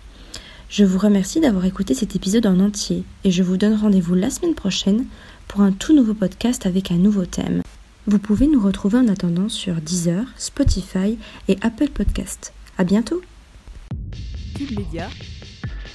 Je 0.68 0.84
vous 0.84 1.00
remercie 1.00 1.40
d'avoir 1.40 1.64
écouté 1.64 1.94
cet 1.94 2.14
épisode 2.14 2.46
en 2.46 2.60
entier 2.60 3.02
et 3.24 3.32
je 3.32 3.42
vous 3.42 3.56
donne 3.56 3.74
rendez-vous 3.74 4.14
la 4.14 4.30
semaine 4.30 4.54
prochaine 4.54 5.04
pour 5.48 5.62
un 5.62 5.72
tout 5.72 5.96
nouveau 5.96 6.14
podcast 6.14 6.64
avec 6.64 6.92
un 6.92 6.98
nouveau 6.98 7.26
thème. 7.26 7.62
Vous 8.08 8.20
pouvez 8.20 8.46
nous 8.46 8.60
retrouver 8.60 8.98
en 8.98 9.08
attendant 9.08 9.48
sur 9.48 9.74
Deezer, 9.80 10.24
Spotify 10.36 11.18
et 11.48 11.58
Apple 11.60 11.88
Podcast. 11.88 12.52
À 12.78 12.84
bientôt. 12.84 13.20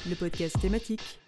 Le 0.09 0.15
podcast 0.15 0.57
thématique. 0.59 1.19